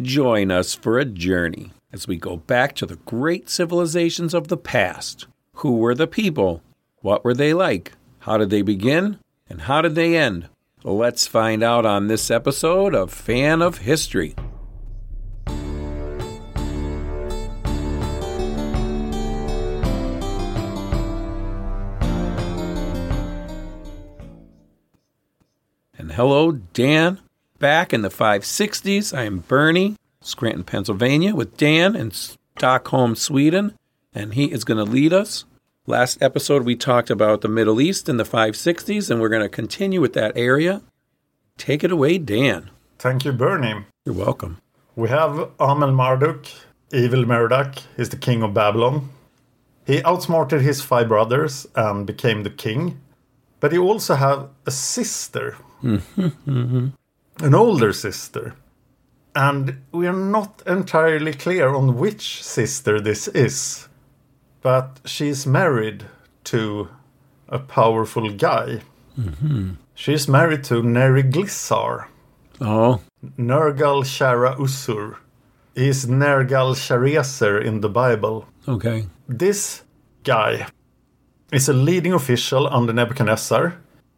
Join 0.00 0.50
us 0.50 0.74
for 0.74 0.98
a 0.98 1.04
journey 1.04 1.70
as 1.92 2.08
we 2.08 2.16
go 2.16 2.38
back 2.38 2.74
to 2.76 2.86
the 2.86 2.96
great 2.96 3.50
civilizations 3.50 4.32
of 4.32 4.48
the 4.48 4.56
past. 4.56 5.26
Who 5.56 5.76
were 5.76 5.94
the 5.94 6.06
people? 6.06 6.62
What 7.02 7.22
were 7.26 7.34
they 7.34 7.52
like? 7.52 7.92
How 8.20 8.38
did 8.38 8.48
they 8.48 8.62
begin? 8.62 9.18
And 9.50 9.60
how 9.60 9.82
did 9.82 9.94
they 9.94 10.16
end? 10.16 10.48
Let's 10.82 11.26
find 11.26 11.62
out 11.62 11.84
on 11.84 12.06
this 12.06 12.30
episode 12.30 12.94
of 12.94 13.12
Fan 13.12 13.60
of 13.60 13.78
History. 13.78 14.34
And 25.98 26.12
hello, 26.12 26.52
Dan. 26.72 27.20
Back 27.62 27.92
in 27.92 28.02
the 28.02 28.08
560s, 28.08 29.16
I 29.16 29.22
am 29.22 29.38
Bernie, 29.38 29.94
Scranton, 30.20 30.64
Pennsylvania, 30.64 31.32
with 31.32 31.56
Dan 31.56 31.94
in 31.94 32.10
Stockholm, 32.10 33.14
Sweden, 33.14 33.78
and 34.12 34.34
he 34.34 34.50
is 34.50 34.64
going 34.64 34.84
to 34.84 34.92
lead 34.92 35.12
us. 35.12 35.44
Last 35.86 36.20
episode, 36.20 36.64
we 36.64 36.74
talked 36.74 37.08
about 37.08 37.40
the 37.40 37.46
Middle 37.46 37.80
East 37.80 38.08
in 38.08 38.16
the 38.16 38.24
560s, 38.24 39.08
and 39.08 39.20
we're 39.20 39.28
going 39.28 39.44
to 39.44 39.48
continue 39.48 40.00
with 40.00 40.12
that 40.14 40.36
area. 40.36 40.82
Take 41.56 41.84
it 41.84 41.92
away, 41.92 42.18
Dan. 42.18 42.68
Thank 42.98 43.24
you, 43.24 43.30
Bernie. 43.30 43.84
You're 44.04 44.16
welcome. 44.16 44.60
We 44.96 45.10
have 45.10 45.48
Amel 45.60 45.92
Marduk, 45.92 46.46
evil 46.92 47.24
Merodach. 47.24 47.78
He's 47.96 48.08
the 48.08 48.16
king 48.16 48.42
of 48.42 48.54
Babylon. 48.54 49.08
He 49.86 50.02
outsmarted 50.02 50.62
his 50.62 50.82
five 50.82 51.06
brothers 51.06 51.64
and 51.76 52.08
became 52.08 52.42
the 52.42 52.50
king. 52.50 53.00
But 53.60 53.70
he 53.70 53.78
also 53.78 54.16
had 54.16 54.48
a 54.66 54.72
sister, 54.72 55.56
mm-hmm, 55.80 56.26
mm-hmm. 56.50 56.88
An 57.42 57.54
older 57.54 57.92
sister. 57.92 58.54
And 59.34 59.78
we 59.92 60.06
are 60.06 60.12
not 60.12 60.62
entirely 60.66 61.32
clear 61.32 61.68
on 61.74 61.98
which 61.98 62.42
sister 62.42 63.00
this 63.00 63.28
is. 63.28 63.88
But 64.60 65.00
she's 65.04 65.46
married 65.46 66.04
to 66.44 66.88
a 67.48 67.58
powerful 67.58 68.30
guy. 68.30 68.82
Mm-hmm. 69.18 69.72
She's 69.94 70.28
married 70.28 70.64
to 70.64 70.82
Neriglissar. 70.82 72.06
Oh, 72.60 73.00
Nergal 73.38 74.04
Shara 74.04 74.56
Usur. 74.56 75.16
He's 75.74 76.06
Nergal 76.06 76.74
Shareser 76.74 77.62
in 77.64 77.80
the 77.80 77.88
Bible. 77.88 78.46
okay. 78.68 79.06
This 79.28 79.82
guy 80.24 80.66
is 81.50 81.68
a 81.68 81.72
leading 81.72 82.12
official 82.12 82.68
under 82.68 82.92
Nebuchadnezzar. 82.92 83.74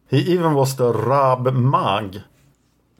He 0.09 0.19
even 0.19 0.53
was 0.53 0.75
the 0.75 0.91
Rab 0.91 1.51
Mag 1.53 2.21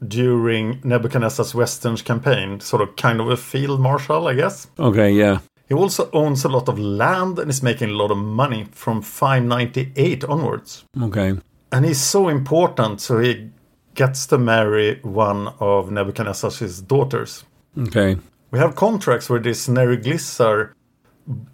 during 0.05 0.81
Nebuchadnezzar's 0.83 1.55
Western 1.55 1.95
campaign, 1.97 2.59
sort 2.59 2.81
of 2.81 2.95
kind 2.95 3.21
of 3.21 3.29
a 3.29 3.37
field 3.37 3.79
marshal, 3.79 4.27
I 4.27 4.33
guess. 4.33 4.67
Okay, 4.77 5.11
yeah. 5.11 5.39
He 5.67 5.73
also 5.73 6.09
owns 6.11 6.43
a 6.43 6.49
lot 6.49 6.69
of 6.69 6.77
land 6.77 7.39
and 7.39 7.49
is 7.49 7.63
making 7.63 7.89
a 7.89 7.93
lot 7.93 8.11
of 8.11 8.17
money 8.17 8.67
from 8.71 9.01
598 9.01 10.23
onwards. 10.25 10.85
Okay. 11.01 11.33
And 11.71 11.85
he's 11.85 12.01
so 12.01 12.29
important, 12.29 13.01
so 13.01 13.19
he 13.19 13.49
gets 13.95 14.27
to 14.27 14.37
marry 14.37 14.99
one 15.01 15.47
of 15.59 15.89
Nebuchadnezzar's 15.89 16.81
daughters. 16.81 17.45
Okay. 17.77 18.17
We 18.51 18.59
have 18.59 18.75
contracts 18.75 19.29
where 19.29 19.39
this 19.39 19.67
Neriglissar 19.67 20.73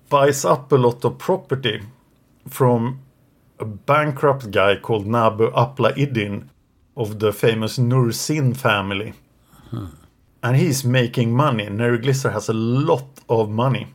buys 0.09 0.44
up 0.44 0.72
a 0.72 0.75
lot 0.75 1.06
of 1.06 1.18
property 1.18 1.81
from 2.47 3.00
a 3.59 3.66
bankrupt 3.66 4.52
guy 4.52 4.75
called 4.75 5.08
Nabu 5.08 5.52
Apla 5.52 5.94
Iddin 5.94 6.50
of 6.96 7.19
the 7.19 7.31
famous 7.31 7.78
Nursin 7.78 8.56
family. 8.56 9.13
And 10.44 10.57
he's 10.57 10.84
making 10.84 11.34
money. 11.34 11.68
Neriglissar 11.68 12.34
has 12.34 12.50
a 12.50 12.53
lot 12.53 13.19
of 13.29 13.50
money. 13.50 13.94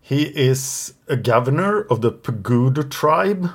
He 0.00 0.22
is 0.22 0.94
a 1.08 1.16
governor 1.16 1.82
of 1.82 2.00
the 2.00 2.12
Pagudu 2.12 2.90
tribe. 2.90 3.50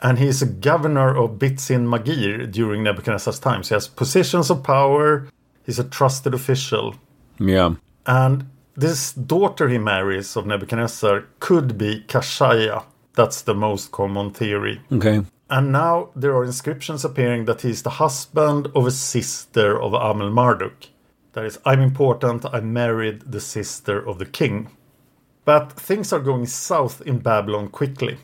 And 0.00 0.18
he's 0.18 0.42
a 0.42 0.46
governor 0.46 1.16
of 1.16 1.38
Bitsin 1.38 1.86
Magir 1.86 2.50
during 2.50 2.82
Nebuchadnezzar's 2.82 3.38
time. 3.38 3.62
So 3.62 3.68
he 3.68 3.74
has 3.76 3.86
positions 3.86 4.50
of 4.50 4.64
power. 4.64 5.28
He's 5.64 5.78
a 5.78 5.84
trusted 5.84 6.34
official. 6.34 6.96
Yeah. 7.38 7.76
And 8.04 8.50
this 8.74 9.12
daughter 9.12 9.68
he 9.68 9.78
marries 9.78 10.36
of 10.36 10.46
Nebuchadnezzar 10.46 11.24
could 11.38 11.78
be 11.78 12.04
Kashaya. 12.08 12.84
That's 13.14 13.42
the 13.42 13.54
most 13.54 13.92
common 13.92 14.32
theory. 14.32 14.80
Okay. 14.90 15.22
And 15.52 15.70
now 15.70 16.08
there 16.16 16.34
are 16.34 16.44
inscriptions 16.44 17.04
appearing 17.04 17.44
that 17.44 17.60
he's 17.60 17.82
the 17.82 17.98
husband 18.00 18.68
of 18.74 18.86
a 18.86 18.90
sister 18.90 19.78
of 19.78 19.92
Amel 19.92 20.30
Marduk. 20.30 20.88
That 21.34 21.44
is, 21.44 21.58
I'm 21.66 21.82
important, 21.82 22.46
I 22.50 22.60
married 22.60 23.30
the 23.30 23.38
sister 23.38 23.98
of 24.08 24.18
the 24.18 24.24
king. 24.24 24.70
But 25.44 25.74
things 25.74 26.10
are 26.10 26.20
going 26.20 26.46
south 26.46 27.02
in 27.02 27.18
Babylon 27.18 27.68
quickly. 27.68 28.16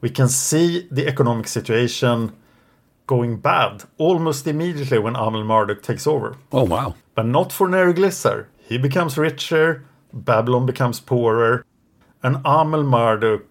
We 0.00 0.10
can 0.10 0.28
see 0.28 0.86
the 0.88 1.08
economic 1.08 1.48
situation 1.48 2.32
going 3.08 3.38
bad 3.38 3.82
almost 3.96 4.46
immediately 4.46 5.00
when 5.00 5.16
Amel 5.16 5.42
Marduk 5.42 5.82
takes 5.82 6.06
over. 6.06 6.36
Oh, 6.52 6.62
wow. 6.62 6.94
But 7.16 7.26
not 7.26 7.50
for 7.50 7.66
Neriglissar. 7.66 8.46
He 8.56 8.78
becomes 8.78 9.18
richer, 9.18 9.84
Babylon 10.12 10.64
becomes 10.64 11.00
poorer, 11.00 11.66
and 12.22 12.36
Amel 12.44 12.84
Marduk 12.84 13.50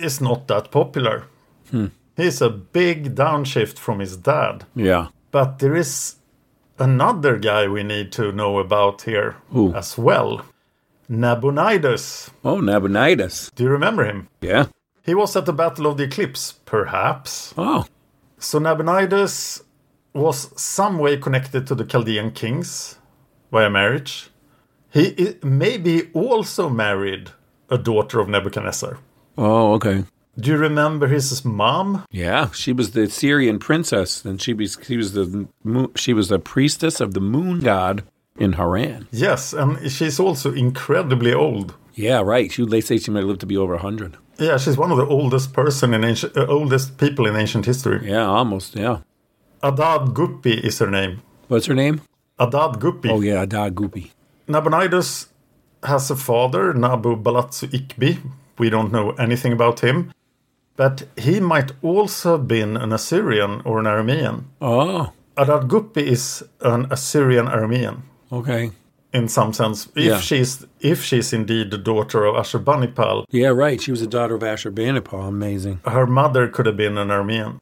is 0.00 0.20
not 0.20 0.48
that 0.48 0.72
popular. 0.72 1.26
Hmm. 1.70 1.86
He's 2.20 2.42
a 2.42 2.50
big 2.50 3.14
downshift 3.14 3.78
from 3.78 4.00
his 4.00 4.16
dad. 4.16 4.64
Yeah. 4.74 5.08
But 5.30 5.58
there 5.58 5.74
is 5.74 6.16
another 6.78 7.38
guy 7.38 7.66
we 7.66 7.82
need 7.82 8.12
to 8.12 8.30
know 8.32 8.58
about 8.58 9.02
here 9.02 9.36
Who? 9.52 9.74
as 9.74 9.96
well. 9.96 10.42
Nabonidus. 11.08 12.30
Oh, 12.44 12.60
Nabonidus. 12.60 13.50
Do 13.54 13.64
you 13.64 13.70
remember 13.70 14.04
him? 14.04 14.28
Yeah. 14.40 14.66
He 15.02 15.14
was 15.14 15.34
at 15.34 15.46
the 15.46 15.52
Battle 15.52 15.86
of 15.86 15.96
the 15.96 16.04
Eclipse, 16.04 16.52
perhaps. 16.64 17.54
Oh, 17.56 17.86
So 18.38 18.58
Nabonidus 18.58 19.62
was 20.12 20.50
some 20.60 20.98
way 20.98 21.16
connected 21.16 21.66
to 21.66 21.74
the 21.74 21.84
Chaldean 21.84 22.32
kings 22.32 22.98
via 23.50 23.70
marriage. 23.70 24.30
He 24.92 25.36
maybe 25.42 26.10
also 26.12 26.68
married 26.68 27.30
a 27.68 27.78
daughter 27.78 28.20
of 28.20 28.28
Nebuchadnezzar. 28.28 28.98
oh, 29.38 29.72
okay. 29.74 30.04
Do 30.38 30.50
you 30.50 30.56
remember 30.56 31.06
his 31.08 31.44
mom? 31.44 32.04
Yeah, 32.10 32.50
she 32.52 32.72
was 32.72 32.92
the 32.92 33.08
Syrian 33.10 33.58
princess, 33.58 34.24
and 34.24 34.40
she 34.40 34.54
was 34.54 34.78
she 34.82 34.96
was 34.96 35.12
the 35.12 35.48
she 35.96 36.12
was 36.12 36.30
a 36.30 36.38
priestess 36.38 37.00
of 37.00 37.14
the 37.14 37.20
moon 37.20 37.60
god 37.60 38.04
in 38.38 38.54
Haran. 38.54 39.08
Yes, 39.10 39.52
and 39.52 39.90
she's 39.90 40.18
also 40.20 40.52
incredibly 40.52 41.34
old. 41.34 41.74
Yeah, 41.94 42.22
right. 42.22 42.50
She 42.50 42.64
they 42.64 42.80
say 42.80 42.98
she 42.98 43.10
might 43.10 43.24
live 43.24 43.38
to 43.40 43.46
be 43.46 43.56
over 43.56 43.76
hundred. 43.76 44.16
Yeah, 44.38 44.56
she's 44.56 44.78
one 44.78 44.90
of 44.90 44.96
the 44.96 45.06
oldest 45.06 45.52
person 45.52 45.92
in 45.92 46.02
ancient, 46.04 46.34
uh, 46.36 46.46
oldest 46.46 46.96
people 46.96 47.26
in 47.26 47.36
ancient 47.36 47.66
history. 47.66 48.08
Yeah, 48.08 48.24
almost. 48.24 48.74
Yeah. 48.76 49.00
Adad 49.62 50.14
Gupi 50.14 50.64
is 50.64 50.78
her 50.78 50.90
name. 50.90 51.20
What's 51.48 51.66
her 51.66 51.74
name? 51.74 52.00
Adad 52.38 52.80
Gupi. 52.80 53.10
Oh 53.10 53.20
yeah, 53.20 53.42
Adad 53.42 53.74
Gupi. 53.74 54.12
Nabonidus 54.48 55.26
has 55.82 56.10
a 56.10 56.16
father, 56.16 56.72
Nabu 56.72 57.16
Balatsu 57.16 57.68
Ikbi. 57.68 58.18
We 58.58 58.70
don't 58.70 58.90
know 58.92 59.10
anything 59.12 59.52
about 59.52 59.80
him. 59.80 60.12
But 60.80 61.02
he 61.18 61.40
might 61.40 61.72
also 61.82 62.38
have 62.38 62.48
been 62.48 62.78
an 62.78 62.90
Assyrian 62.90 63.60
or 63.66 63.80
an 63.80 63.84
Aramean. 63.84 64.44
Ah. 64.62 64.66
Oh, 64.66 65.12
Adad 65.36 65.68
Gupi 65.68 66.02
is 66.16 66.42
an 66.62 66.86
Assyrian 66.90 67.46
Aramean 67.48 67.96
okay. 68.32 68.70
in 69.12 69.28
some 69.28 69.52
sense. 69.52 69.88
If 69.94 70.04
Yeah. 70.04 70.20
she's 70.20 70.64
if 70.92 70.98
she's 71.04 71.34
indeed 71.34 71.70
the 71.70 71.76
daughter 71.92 72.24
of 72.24 72.34
Ashurbanipal, 72.42 73.24
Yeah, 73.30 73.52
right. 73.64 73.78
She 73.78 73.90
was 73.90 74.00
a 74.00 74.06
daughter 74.06 74.34
of 74.36 74.42
Ashurbanipal. 74.42 75.28
Amazing. 75.28 75.80
her 75.84 76.06
mother 76.06 76.48
could 76.48 76.64
have 76.64 76.78
been 76.78 76.96
an 76.96 77.08
Aramean. 77.08 77.58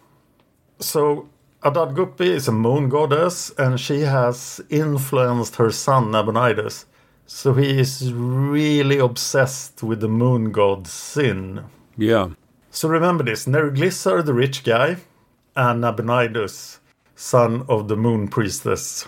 So 0.79 1.29
Adad 1.65 1.91
Gupi 1.97 2.29
is 2.41 2.47
a 2.49 2.53
moon 2.53 2.89
goddess, 2.89 3.51
and 3.59 3.81
she 3.81 3.99
has 4.03 4.61
influenced 4.71 5.57
her 5.57 5.73
son 5.73 6.13
Nabonidus. 6.13 6.85
So 7.27 7.53
he 7.55 7.81
is 7.81 8.13
really 8.13 8.99
obsessed 9.09 9.83
with 9.83 9.99
the 10.01 10.09
moon 10.23 10.53
god 10.53 10.87
Sin. 10.87 11.65
Yeah. 11.97 12.29
So 12.71 12.89
remember 12.89 13.25
this: 13.25 13.47
Neriglissar, 13.47 14.25
the 14.25 14.35
rich 14.35 14.65
guy, 14.65 14.97
and 15.57 15.81
Nabonidus, 15.81 16.79
son 17.17 17.65
of 17.69 17.89
the 17.89 17.97
moon 17.97 18.29
priestess. 18.29 19.07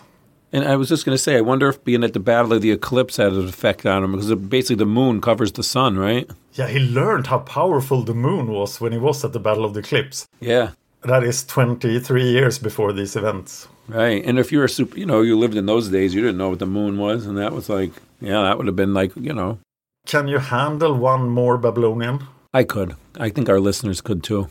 And 0.53 0.65
I 0.65 0.75
was 0.75 0.89
just 0.89 1.05
going 1.05 1.15
to 1.15 1.23
say, 1.23 1.37
I 1.37 1.43
wonder 1.43 1.69
if 1.69 1.85
being 1.85 2.03
at 2.03 2.13
the 2.13 2.19
Battle 2.19 2.53
of 2.53 2.61
the 2.61 2.73
Eclipse 2.73 3.19
had 3.19 3.33
an 3.33 3.47
effect 3.47 3.87
on 3.87 4.03
him 4.03 4.13
because 4.13 4.35
basically 4.35 4.77
the 4.77 4.87
moon 4.87 5.21
covers 5.21 5.53
the 5.53 5.63
sun, 5.63 5.97
right? 5.97 6.29
Yeah, 6.55 6.67
he 6.67 6.81
learned 6.81 7.29
how 7.29 7.39
powerful 7.39 8.03
the 8.03 8.15
moon 8.15 8.49
was 8.49 8.81
when 8.81 8.91
he 8.91 8.99
was 8.99 9.25
at 9.25 9.33
the 9.33 9.39
Battle 9.39 9.65
of 9.65 9.75
the 9.75 9.81
Eclipse. 9.81 10.27
Yeah. 10.41 10.73
That 11.03 11.23
is 11.23 11.45
23 11.45 12.25
years 12.25 12.59
before 12.59 12.93
these 12.93 13.15
events. 13.15 13.69
Right. 13.87 14.25
And 14.25 14.41
if 14.41 14.51
you're 14.51 14.65
a 14.65 14.69
super, 14.69 14.99
you 14.99 15.07
know, 15.07 15.23
you 15.23 15.39
lived 15.39 15.57
in 15.57 15.67
those 15.67 15.89
days, 15.89 16.15
you 16.15 16.21
didn't 16.21 16.39
know 16.39 16.51
what 16.51 16.59
the 16.59 16.67
moon 16.67 16.99
was. 16.99 17.27
And 17.27 17.39
that 17.39 17.53
was 17.53 17.69
like, 17.69 17.93
yeah, 18.21 18.43
that 18.43 18.59
would 18.59 18.67
have 18.67 18.77
been 18.77 18.93
like, 18.93 19.15
you 19.15 19.33
know, 19.33 19.59
Can 20.07 20.27
you 20.27 20.39
handle 20.39 20.95
one 20.95 21.29
more 21.29 21.59
Babylonian? 21.59 22.27
I 22.53 22.65
could. 22.65 22.97
I 23.19 23.31
think 23.31 23.49
our 23.49 23.61
listeners 23.61 24.01
could 24.01 24.23
too. 24.23 24.49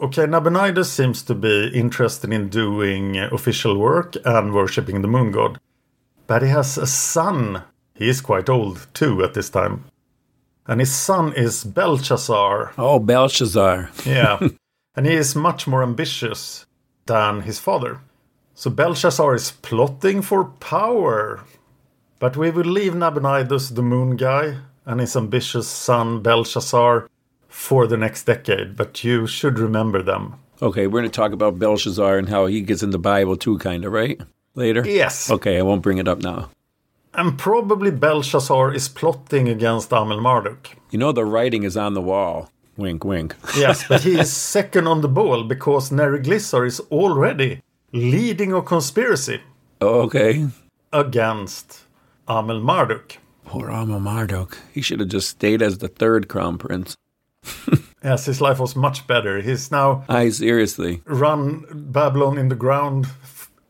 Okay, 0.00 0.26
Nabonidus 0.26 0.92
seems 0.92 1.22
to 1.24 1.34
be 1.34 1.68
interested 1.74 2.32
in 2.32 2.48
doing 2.48 3.16
official 3.18 3.76
work 3.76 4.14
and 4.24 4.54
worshipping 4.54 5.02
the 5.02 5.08
moon 5.08 5.32
god. 5.32 5.58
But 6.28 6.42
he 6.42 6.48
has 6.48 6.78
a 6.78 6.86
son. 6.86 7.64
He 7.94 8.08
is 8.08 8.20
quite 8.20 8.48
old 8.48 8.86
too 8.94 9.24
at 9.24 9.34
this 9.34 9.50
time. 9.50 9.84
And 10.66 10.78
his 10.80 10.94
son 10.94 11.32
is 11.32 11.64
Belshazzar. 11.64 12.74
Oh, 12.78 13.00
Belshazzar. 13.00 13.90
Yeah. 14.04 14.38
and 14.94 15.06
he 15.06 15.14
is 15.14 15.34
much 15.34 15.66
more 15.66 15.82
ambitious 15.82 16.66
than 17.06 17.40
his 17.40 17.58
father. 17.58 18.00
So 18.54 18.70
Belshazzar 18.70 19.34
is 19.34 19.50
plotting 19.50 20.22
for 20.22 20.44
power. 20.44 21.44
But 22.20 22.36
we 22.36 22.50
will 22.50 22.66
leave 22.66 22.94
Nabonidus, 22.94 23.70
the 23.70 23.82
moon 23.82 24.16
guy, 24.16 24.58
and 24.88 25.00
his 25.00 25.14
ambitious 25.14 25.68
son 25.68 26.22
Belshazzar 26.22 27.08
for 27.46 27.86
the 27.86 27.96
next 27.96 28.24
decade. 28.24 28.74
But 28.74 29.04
you 29.04 29.26
should 29.26 29.58
remember 29.58 30.02
them. 30.02 30.36
Okay, 30.62 30.86
we're 30.86 31.00
going 31.00 31.10
to 31.10 31.16
talk 31.16 31.32
about 31.32 31.58
Belshazzar 31.58 32.16
and 32.18 32.28
how 32.28 32.46
he 32.46 32.62
gets 32.62 32.82
in 32.82 32.90
the 32.90 32.98
Bible 32.98 33.36
too, 33.36 33.58
kind 33.58 33.84
of, 33.84 33.92
right? 33.92 34.20
Later? 34.54 34.82
Yes. 34.84 35.30
Okay, 35.30 35.58
I 35.58 35.62
won't 35.62 35.82
bring 35.82 35.98
it 35.98 36.08
up 36.08 36.20
now. 36.20 36.50
And 37.14 37.38
probably 37.38 37.90
Belshazzar 37.90 38.74
is 38.74 38.88
plotting 38.88 39.48
against 39.48 39.92
Amel 39.92 40.20
Marduk. 40.20 40.70
You 40.90 40.98
know, 40.98 41.12
the 41.12 41.24
writing 41.24 41.64
is 41.64 41.76
on 41.76 41.94
the 41.94 42.02
wall. 42.02 42.50
Wink, 42.76 43.04
wink. 43.04 43.34
Yes, 43.56 43.86
but 43.86 44.02
he 44.02 44.18
is 44.18 44.32
second 44.56 44.86
on 44.86 45.02
the 45.02 45.08
ball 45.08 45.44
because 45.44 45.90
Neriglissar 45.90 46.66
is 46.66 46.80
already 46.90 47.60
leading 47.92 48.52
a 48.52 48.62
conspiracy 48.62 49.40
okay. 49.82 50.48
against 50.92 51.80
Amel 52.26 52.60
Marduk. 52.60 53.18
Poor 53.48 53.70
Amel 53.70 53.98
Marduk. 53.98 54.58
He 54.74 54.82
should 54.82 55.00
have 55.00 55.08
just 55.08 55.30
stayed 55.30 55.62
as 55.62 55.78
the 55.78 55.88
third 55.88 56.28
crown 56.28 56.58
prince. 56.58 56.96
Yes, 58.04 58.26
his 58.26 58.40
life 58.40 58.60
was 58.60 58.76
much 58.76 59.08
better. 59.08 59.40
He's 59.40 59.72
now 59.72 60.04
I 60.08 60.28
seriously. 60.28 61.02
run 61.04 61.64
Babylon 61.90 62.38
in 62.38 62.48
the 62.48 62.54
ground 62.54 63.08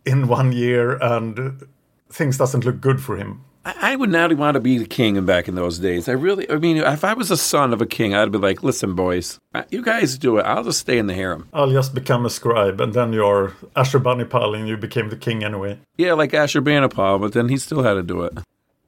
in 0.05 0.29
one 0.29 0.53
year, 0.53 0.99
and 1.01 1.67
things 2.11 2.37
doesn't 2.37 2.67
look 2.67 2.79
good 2.79 3.01
for 3.01 3.17
him. 3.17 3.41
I 3.65 3.93
I 3.93 3.97
would 3.97 4.11
not 4.11 4.37
want 4.37 4.55
to 4.57 4.61
be 4.61 4.77
the 4.77 4.85
king 4.85 5.25
back 5.25 5.49
in 5.49 5.55
those 5.55 5.79
days. 5.79 6.11
I 6.11 6.13
really, 6.13 6.49
I 6.51 6.57
mean, 6.57 6.77
if 6.77 7.05
I 7.05 7.15
was 7.15 7.31
a 7.31 7.39
son 7.39 7.73
of 7.73 7.81
a 7.81 7.87
king, 7.87 8.15
I'd 8.15 8.31
be 8.31 8.37
like, 8.37 8.63
listen, 8.63 8.95
boys, 8.95 9.39
uh, 9.55 9.63
you 9.71 9.81
guys 9.83 10.19
do 10.19 10.37
it. 10.37 10.43
I'll 10.43 10.65
just 10.65 10.81
stay 10.81 10.99
in 10.99 11.07
the 11.07 11.15
harem. 11.15 11.49
I'll 11.55 11.71
just 11.71 11.95
become 11.95 12.27
a 12.27 12.31
scribe, 12.31 12.83
and 12.83 12.93
then 12.93 13.15
you're 13.15 13.55
Ashurbanipal, 13.77 14.55
and 14.55 14.69
you 14.69 14.77
became 14.77 15.09
the 15.09 15.17
king 15.17 15.43
anyway. 15.43 15.79
Yeah, 15.97 16.13
like 16.13 16.33
Ashurbanipal, 16.33 17.19
but 17.19 17.33
then 17.33 17.49
he 17.49 17.57
still 17.57 17.83
had 17.83 17.95
to 17.95 18.03
do 18.03 18.23
it. 18.25 18.39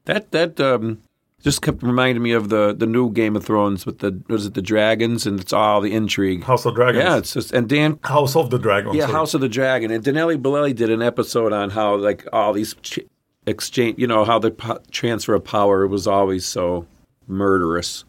That 0.06 0.30
that 0.32 0.60
um, 0.60 1.02
just 1.42 1.62
kept 1.62 1.82
reminding 1.82 2.22
me 2.22 2.32
of 2.32 2.48
the 2.48 2.74
the 2.76 2.86
new 2.86 3.10
Game 3.10 3.36
of 3.36 3.44
Thrones 3.44 3.86
with 3.86 3.98
the 3.98 4.22
was 4.28 4.46
it 4.46 4.54
the 4.54 4.62
dragons 4.62 5.26
and 5.26 5.40
it's 5.40 5.52
all 5.52 5.80
the 5.80 5.92
intrigue. 5.92 6.44
House 6.44 6.64
of 6.66 6.74
Dragons. 6.74 7.04
Yeah, 7.04 7.18
it's 7.18 7.34
just 7.34 7.52
and 7.52 7.68
Dan 7.68 7.98
House 8.04 8.36
of 8.36 8.50
the 8.50 8.58
Dragon. 8.58 8.94
Yeah, 8.94 9.02
sorry. 9.02 9.12
House 9.12 9.34
of 9.34 9.40
the 9.40 9.48
Dragon. 9.48 9.90
And 9.90 10.04
Daniele 10.04 10.36
Bolelli 10.38 10.74
did 10.74 10.90
an 10.90 11.02
episode 11.02 11.52
on 11.52 11.70
how, 11.70 11.96
like, 11.96 12.26
all 12.32 12.52
these 12.52 12.74
ch- 12.82 13.00
exchange, 13.46 13.98
you 13.98 14.06
know, 14.06 14.24
how 14.24 14.38
the 14.38 14.50
po- 14.50 14.80
transfer 14.90 15.34
of 15.34 15.44
power 15.44 15.86
was 15.86 16.06
always 16.06 16.44
so 16.44 16.86
murderous 17.26 18.04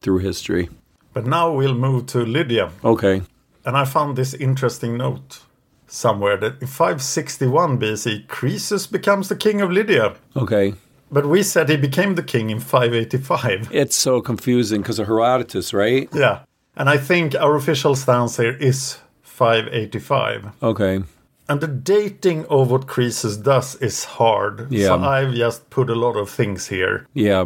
through 0.00 0.18
history. 0.18 0.68
But 1.12 1.26
now 1.26 1.52
we'll 1.52 1.74
move 1.74 2.06
to 2.06 2.24
Lydia. 2.24 2.72
Okay. 2.84 3.22
And 3.64 3.76
I 3.76 3.84
found 3.84 4.16
this 4.16 4.34
interesting 4.34 4.96
note 4.96 5.42
somewhere 5.86 6.36
that 6.38 6.60
in 6.60 6.66
561 6.66 7.78
BC, 7.78 8.26
Croesus 8.26 8.86
becomes 8.86 9.28
the 9.28 9.36
king 9.36 9.60
of 9.60 9.70
Lydia. 9.70 10.16
Okay. 10.36 10.74
But 11.12 11.26
we 11.26 11.42
said 11.42 11.68
he 11.68 11.76
became 11.76 12.14
the 12.14 12.22
king 12.22 12.48
in 12.50 12.58
585. 12.58 13.68
It's 13.72 13.94
so 13.96 14.20
confusing 14.22 14.80
because 14.80 14.98
of 14.98 15.06
Herodotus, 15.06 15.74
right? 15.74 16.08
Yeah. 16.14 16.40
And 16.74 16.88
I 16.88 16.96
think 16.96 17.34
our 17.34 17.54
official 17.54 17.94
stance 17.94 18.38
here 18.38 18.56
is 18.58 18.96
585. 19.22 20.48
Okay. 20.62 21.02
And 21.48 21.60
the 21.60 21.66
dating 21.68 22.46
of 22.46 22.70
what 22.70 22.86
Croesus 22.86 23.36
does 23.36 23.74
is 23.82 24.04
hard. 24.04 24.72
Yeah. 24.72 24.86
So 24.86 24.94
I've 25.00 25.34
just 25.34 25.68
put 25.68 25.90
a 25.90 25.94
lot 25.94 26.16
of 26.16 26.30
things 26.30 26.68
here 26.68 27.06
Yeah. 27.12 27.44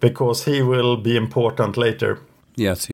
because 0.00 0.44
he 0.44 0.62
will 0.62 0.96
be 0.96 1.16
important 1.16 1.76
later. 1.76 2.18
Yes. 2.54 2.88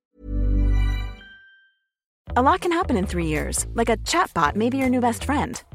A 2.36 2.42
lot 2.42 2.60
can 2.62 2.72
happen 2.72 2.96
in 2.96 3.06
three 3.06 3.26
years, 3.26 3.66
like 3.74 3.90
a 3.90 3.96
chatbot 3.98 4.56
may 4.56 4.70
be 4.70 4.78
your 4.78 4.88
new 4.88 5.00
best 5.00 5.24
friend. 5.24 5.62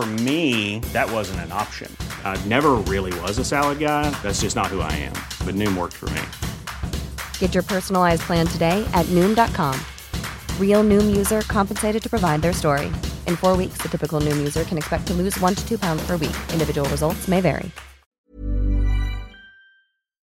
For 0.00 0.06
me, 0.06 0.78
that 0.94 1.10
wasn't 1.12 1.40
an 1.40 1.52
option. 1.52 1.94
I 2.24 2.42
never 2.46 2.76
really 2.88 3.12
was 3.20 3.36
a 3.36 3.44
salad 3.44 3.78
guy. 3.80 4.08
That's 4.22 4.40
just 4.40 4.56
not 4.56 4.68
who 4.68 4.80
I 4.80 4.90
am. 4.92 5.12
But 5.44 5.54
Noom 5.56 5.76
worked 5.76 5.92
for 5.92 6.08
me. 6.16 6.22
Get 7.38 7.52
your 7.52 7.62
personalized 7.62 8.22
plan 8.22 8.46
today 8.46 8.82
at 8.94 9.04
Noom.com. 9.14 9.78
Real 10.58 10.82
Noom 10.82 11.14
user 11.14 11.42
compensated 11.42 12.02
to 12.02 12.08
provide 12.08 12.40
their 12.40 12.54
story. 12.54 12.86
In 13.26 13.36
four 13.36 13.58
weeks, 13.58 13.76
the 13.82 13.90
typical 13.90 14.22
Noom 14.22 14.38
user 14.38 14.64
can 14.64 14.78
expect 14.78 15.06
to 15.08 15.12
lose 15.12 15.38
one 15.38 15.54
to 15.54 15.68
two 15.68 15.76
pounds 15.76 16.02
per 16.06 16.16
week. 16.16 16.36
Individual 16.54 16.88
results 16.88 17.28
may 17.28 17.42
vary. 17.42 17.70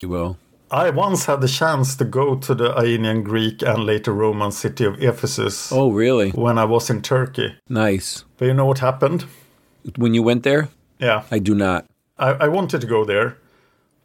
You 0.02 0.10
will. 0.10 0.38
I 0.72 0.90
once 0.90 1.24
had 1.28 1.40
the 1.40 1.48
chance 1.48 1.96
to 1.96 2.04
go 2.04 2.36
to 2.36 2.54
the 2.54 2.72
Ionian 2.72 3.24
Greek 3.24 3.62
and 3.62 3.86
later 3.86 4.12
Roman 4.12 4.52
city 4.52 4.84
of 4.84 5.02
Ephesus 5.02 5.72
Oh, 5.72 5.90
really? 5.90 6.32
when 6.32 6.58
I 6.58 6.66
was 6.66 6.90
in 6.90 7.02
Turkey. 7.02 7.56
Nice. 7.70 8.26
But 8.36 8.48
you 8.48 8.54
know 8.54 8.66
what 8.66 8.80
happened? 8.80 9.24
When 9.98 10.14
you 10.14 10.24
went 10.24 10.44
there? 10.44 10.70
Yeah, 11.00 11.24
I 11.32 11.40
do 11.40 11.56
not. 11.56 11.86
I, 12.18 12.30
I 12.32 12.48
wanted 12.48 12.82
to 12.82 12.88
go 12.88 13.04
there, 13.06 13.38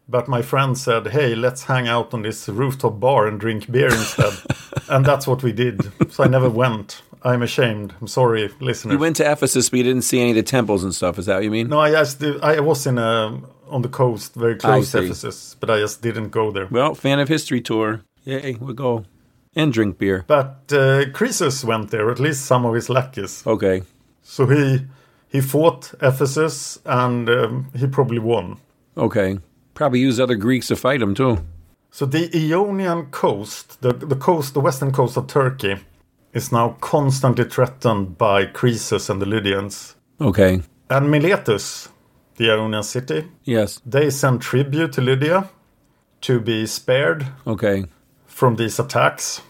but 0.09 0.29
my 0.29 0.43
friend 0.43 0.77
said, 0.77 1.09
"Hey, 1.09 1.35
let's 1.35 1.65
hang 1.65 1.87
out 1.89 2.15
on 2.15 2.23
this 2.23 2.49
rooftop 2.49 2.99
bar 2.99 3.27
and 3.27 3.39
drink 3.39 3.71
beer 3.71 3.89
instead," 3.89 4.33
and 4.89 5.05
that's 5.05 5.27
what 5.27 5.43
we 5.43 5.53
did. 5.53 5.91
So 6.13 6.25
I 6.25 6.29
never 6.29 6.51
went. 6.51 7.03
I'm 7.23 7.43
ashamed. 7.43 7.95
I'm 8.01 8.07
sorry, 8.07 8.49
listeners. 8.61 8.93
You 8.93 8.99
went 8.99 9.17
to 9.17 9.31
Ephesus, 9.31 9.69
but 9.69 9.77
you 9.79 9.83
didn't 9.83 10.03
see 10.03 10.21
any 10.21 10.31
of 10.31 10.37
the 10.37 10.43
temples 10.43 10.85
and 10.85 10.95
stuff. 10.95 11.19
Is 11.19 11.27
that 11.27 11.37
what 11.37 11.45
you 11.45 11.51
mean? 11.51 11.69
No, 11.69 11.81
I 11.81 11.91
just 11.91 12.23
I 12.23 12.61
was 12.61 12.87
in 12.87 12.99
a 12.99 13.41
on 13.69 13.83
the 13.83 13.89
coast, 13.89 14.35
very 14.35 14.57
close 14.57 14.93
to. 14.93 15.03
Ephesus, 15.03 15.57
but 15.59 15.71
I 15.71 15.81
just 15.81 16.01
didn't 16.03 16.31
go 16.31 16.51
there. 16.51 16.67
Well, 16.71 16.95
fan 16.95 17.19
of 17.19 17.29
history 17.29 17.61
tour. 17.61 18.03
Yay, 18.25 18.57
we'll 18.61 18.75
go 18.75 19.05
and 19.55 19.73
drink 19.73 19.99
beer. 19.99 20.25
But 20.27 20.73
uh, 20.73 21.11
Croesus 21.13 21.65
went 21.65 21.91
there, 21.91 22.11
at 22.11 22.21
least 22.21 22.47
some 22.47 22.65
of 22.65 22.75
his 22.75 22.89
lackeys. 22.89 23.47
Okay. 23.47 23.83
So 24.23 24.47
he 24.47 24.81
he 25.29 25.41
fought 25.41 25.93
Ephesus, 26.01 26.79
and 26.85 27.29
um, 27.29 27.71
he 27.77 27.87
probably 27.87 28.19
won. 28.19 28.57
Okay. 28.97 29.39
Probably 29.75 30.01
use 30.01 30.19
other 30.19 30.35
Greeks 30.37 30.69
to 30.69 30.77
fight 30.77 31.03
him 31.03 31.15
too. 31.15 31.39
So 31.91 32.07
the 32.07 32.31
Ionian 32.35 33.07
coast, 33.07 33.81
the, 33.81 33.93
the 33.93 34.17
coast, 34.17 34.55
the 34.55 34.61
western 34.61 34.93
coast 34.93 35.17
of 35.17 35.27
Turkey, 35.27 35.77
is 36.33 36.51
now 36.53 36.77
constantly 36.81 37.45
threatened 37.45 38.19
by 38.19 38.45
Croesus 38.47 39.09
and 39.09 39.21
the 39.23 39.27
Lydians. 39.27 39.95
Okay. 40.21 40.61
And 40.91 41.11
Miletus, 41.11 41.89
the 42.37 42.51
Ionian 42.51 42.83
city, 42.83 43.29
Yes. 43.45 43.81
they 43.87 44.11
sent 44.11 44.43
tribute 44.43 44.93
to 44.95 45.01
Lydia 45.01 45.49
to 46.23 46.41
be 46.41 46.67
spared 46.67 47.27
Okay. 47.47 47.85
from 48.27 48.57
these 48.57 48.79
attacks. 48.79 49.43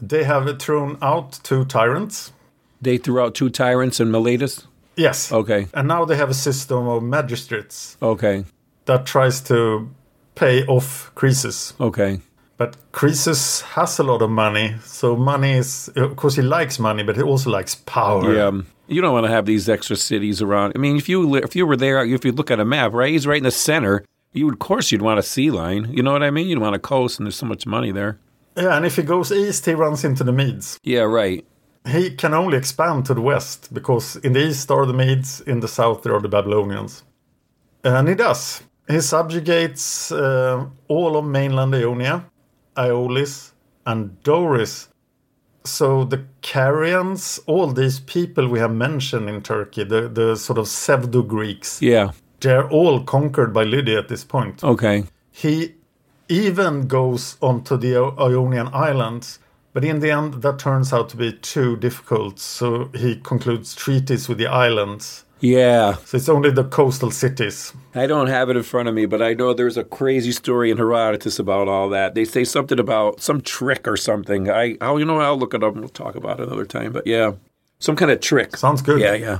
They 0.00 0.24
have 0.24 0.58
thrown 0.60 0.96
out 1.02 1.40
two 1.42 1.64
tyrants. 1.64 2.32
They 2.80 2.98
threw 2.98 3.20
out 3.20 3.34
two 3.34 3.50
tyrants 3.50 3.98
in 4.00 4.10
Miletus. 4.12 4.66
Yes. 4.98 5.32
Okay. 5.32 5.66
And 5.72 5.88
now 5.88 6.04
they 6.04 6.16
have 6.16 6.30
a 6.30 6.34
system 6.34 6.88
of 6.88 7.02
magistrates 7.02 7.96
Okay. 8.02 8.44
that 8.86 9.06
tries 9.06 9.40
to 9.42 9.88
pay 10.34 10.64
off 10.66 11.10
Croesus. 11.14 11.72
Okay. 11.80 12.20
But 12.56 12.76
Croesus 12.92 13.60
has 13.76 13.98
a 14.00 14.02
lot 14.02 14.20
of 14.20 14.30
money, 14.30 14.74
so 14.84 15.16
money 15.16 15.52
is, 15.52 15.88
of 15.94 16.16
course, 16.16 16.34
he 16.34 16.42
likes 16.42 16.78
money, 16.80 17.04
but 17.04 17.14
he 17.16 17.22
also 17.22 17.50
likes 17.50 17.76
power. 17.76 18.34
Yeah. 18.34 18.50
You 18.88 19.00
don't 19.00 19.12
want 19.12 19.26
to 19.26 19.30
have 19.32 19.46
these 19.46 19.68
extra 19.68 19.94
cities 19.96 20.42
around. 20.42 20.72
I 20.74 20.78
mean, 20.78 20.96
if 20.96 21.08
you 21.08 21.36
if 21.36 21.54
you 21.54 21.66
were 21.66 21.76
there, 21.76 22.04
if 22.04 22.24
you 22.24 22.32
look 22.32 22.50
at 22.50 22.58
a 22.58 22.64
map, 22.64 22.92
right, 22.94 23.12
he's 23.12 23.26
right 23.26 23.36
in 23.38 23.44
the 23.44 23.50
center. 23.52 24.04
You 24.32 24.46
would, 24.46 24.54
of 24.54 24.58
course, 24.58 24.90
you'd 24.90 25.02
want 25.02 25.18
a 25.20 25.22
sea 25.22 25.50
line. 25.50 25.92
You 25.92 26.02
know 26.02 26.12
what 26.12 26.22
I 26.24 26.30
mean? 26.30 26.48
You'd 26.48 26.58
want 26.58 26.74
a 26.74 26.78
coast, 26.80 27.20
and 27.20 27.26
there's 27.26 27.36
so 27.36 27.46
much 27.46 27.64
money 27.66 27.92
there. 27.92 28.18
Yeah, 28.56 28.76
and 28.76 28.84
if 28.84 28.96
he 28.96 29.02
goes 29.02 29.30
east, 29.30 29.64
he 29.66 29.74
runs 29.74 30.04
into 30.04 30.24
the 30.24 30.32
Medes. 30.32 30.78
Yeah. 30.82 31.02
Right. 31.02 31.44
He 31.86 32.10
can 32.10 32.34
only 32.34 32.58
expand 32.58 33.06
to 33.06 33.14
the 33.14 33.20
west 33.20 33.72
because 33.72 34.16
in 34.16 34.32
the 34.34 34.46
east 34.48 34.70
are 34.70 34.84
the 34.86 34.92
Medes, 34.92 35.40
in 35.42 35.60
the 35.60 35.68
south 35.68 36.02
there 36.02 36.14
are 36.14 36.20
the 36.20 36.28
Babylonians. 36.28 37.02
And 37.84 38.08
he 38.08 38.14
does. 38.14 38.62
He 38.88 39.00
subjugates 39.00 40.10
uh, 40.12 40.66
all 40.88 41.16
of 41.16 41.24
mainland 41.24 41.74
Ionia, 41.74 42.24
Aeolis, 42.76 43.52
and 43.86 44.22
Doris. 44.22 44.88
So 45.64 46.04
the 46.04 46.24
Carians, 46.42 47.40
all 47.46 47.68
these 47.72 48.00
people 48.00 48.48
we 48.48 48.58
have 48.58 48.72
mentioned 48.72 49.28
in 49.28 49.42
Turkey, 49.42 49.84
the, 49.84 50.08
the 50.08 50.36
sort 50.36 50.58
of 50.58 50.66
pseudo 50.68 51.22
Greeks, 51.22 51.80
Yeah. 51.82 52.12
they're 52.40 52.68
all 52.68 53.02
conquered 53.04 53.52
by 53.52 53.64
Lydia 53.64 53.98
at 53.98 54.08
this 54.08 54.24
point. 54.24 54.64
Okay. 54.64 55.04
He 55.30 55.74
even 56.28 56.86
goes 56.86 57.36
onto 57.40 57.76
the 57.76 57.96
Ionian 58.18 58.68
Islands, 58.72 59.38
but 59.72 59.84
in 59.84 60.00
the 60.00 60.10
end, 60.10 60.42
that 60.42 60.58
turns 60.58 60.92
out 60.92 61.08
to 61.10 61.16
be 61.16 61.32
too 61.32 61.76
difficult. 61.76 62.38
So 62.38 62.90
he 62.94 63.16
concludes 63.16 63.74
treaties 63.74 64.28
with 64.28 64.38
the 64.38 64.46
islands. 64.46 65.24
Yeah. 65.40 65.94
So 66.04 66.16
it's 66.16 66.28
only 66.28 66.50
the 66.50 66.64
coastal 66.64 67.10
cities. 67.10 67.72
I 67.94 68.06
don't 68.06 68.26
have 68.26 68.50
it 68.50 68.56
in 68.56 68.62
front 68.62 68.88
of 68.88 68.94
me, 68.94 69.06
but 69.06 69.22
I 69.22 69.34
know 69.34 69.54
there's 69.54 69.76
a 69.76 69.84
crazy 69.84 70.32
story 70.32 70.70
in 70.70 70.78
Herodotus 70.78 71.38
about 71.38 71.68
all 71.68 71.88
that. 71.90 72.14
They 72.14 72.24
say 72.24 72.44
something 72.44 72.78
about 72.78 73.20
some 73.20 73.40
trick 73.40 73.86
or 73.86 73.96
something. 73.96 74.50
I, 74.50 74.76
I'll, 74.80 74.98
you 74.98 75.04
know, 75.04 75.20
I'll 75.20 75.38
look 75.38 75.54
it 75.54 75.62
up 75.62 75.74
and 75.74 75.82
we'll 75.82 75.90
talk 75.90 76.16
about 76.16 76.40
it 76.40 76.48
another 76.48 76.64
time. 76.64 76.92
But 76.92 77.06
yeah, 77.06 77.32
some 77.78 77.94
kind 77.94 78.10
of 78.10 78.20
trick. 78.20 78.56
Sounds 78.56 78.82
good. 78.82 79.00
Yeah, 79.00 79.14
yeah. 79.14 79.38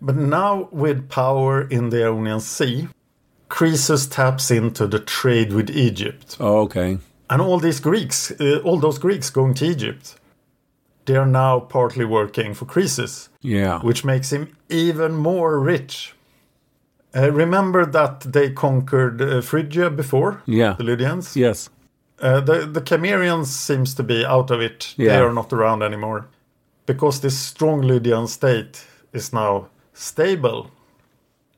But 0.00 0.16
now, 0.16 0.68
with 0.72 1.08
power 1.08 1.66
in 1.68 1.88
the 1.88 2.04
Ionian 2.04 2.40
Sea, 2.40 2.88
Croesus 3.48 4.06
taps 4.06 4.50
into 4.50 4.86
the 4.86 4.98
trade 4.98 5.52
with 5.52 5.70
Egypt. 5.70 6.36
Oh, 6.38 6.60
okay. 6.60 6.98
And 7.28 7.42
all 7.42 7.58
these 7.58 7.80
Greeks, 7.80 8.30
uh, 8.40 8.60
all 8.64 8.78
those 8.78 8.98
Greeks 8.98 9.30
going 9.30 9.54
to 9.54 9.64
Egypt, 9.66 10.16
they 11.06 11.16
are 11.16 11.26
now 11.26 11.60
partly 11.60 12.04
working 12.04 12.54
for 12.54 12.66
Croesus. 12.66 13.28
Yeah. 13.42 13.80
which 13.80 14.04
makes 14.04 14.32
him 14.32 14.56
even 14.68 15.12
more 15.14 15.60
rich. 15.60 16.14
Uh, 17.14 17.30
remember 17.30 17.86
that 17.86 18.20
they 18.20 18.50
conquered 18.50 19.22
uh, 19.22 19.40
Phrygia 19.40 19.88
before? 19.90 20.42
Yeah. 20.46 20.74
The 20.76 20.82
Lydians? 20.84 21.36
Yes. 21.36 21.70
Uh, 22.18 22.40
the, 22.40 22.66
the 22.66 22.80
Cimmerians 22.80 23.46
seems 23.46 23.94
to 23.94 24.02
be 24.02 24.24
out 24.24 24.50
of 24.50 24.60
it. 24.60 24.94
They 24.96 25.16
are 25.16 25.32
not 25.32 25.52
around 25.52 25.82
anymore. 25.82 26.26
Because 26.86 27.20
this 27.20 27.38
strong 27.38 27.82
Lydian 27.82 28.26
state 28.26 28.84
is 29.12 29.32
now 29.32 29.68
stable. 29.94 30.70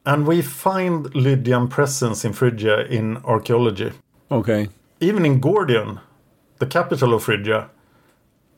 And 0.05 0.27
we 0.27 0.43
find 0.43 1.15
Lydian 1.15 1.69
presence 1.69 2.25
in 2.25 2.33
Phrygia 2.35 2.87
in 2.87 3.17
archaeology. 3.25 3.93
Okay. 4.31 4.69
Even 5.01 5.25
in 5.25 5.41
Gordion, 5.41 6.01
the 6.59 6.67
capital 6.67 7.15
of 7.15 7.25
Phrygia, 7.25 7.71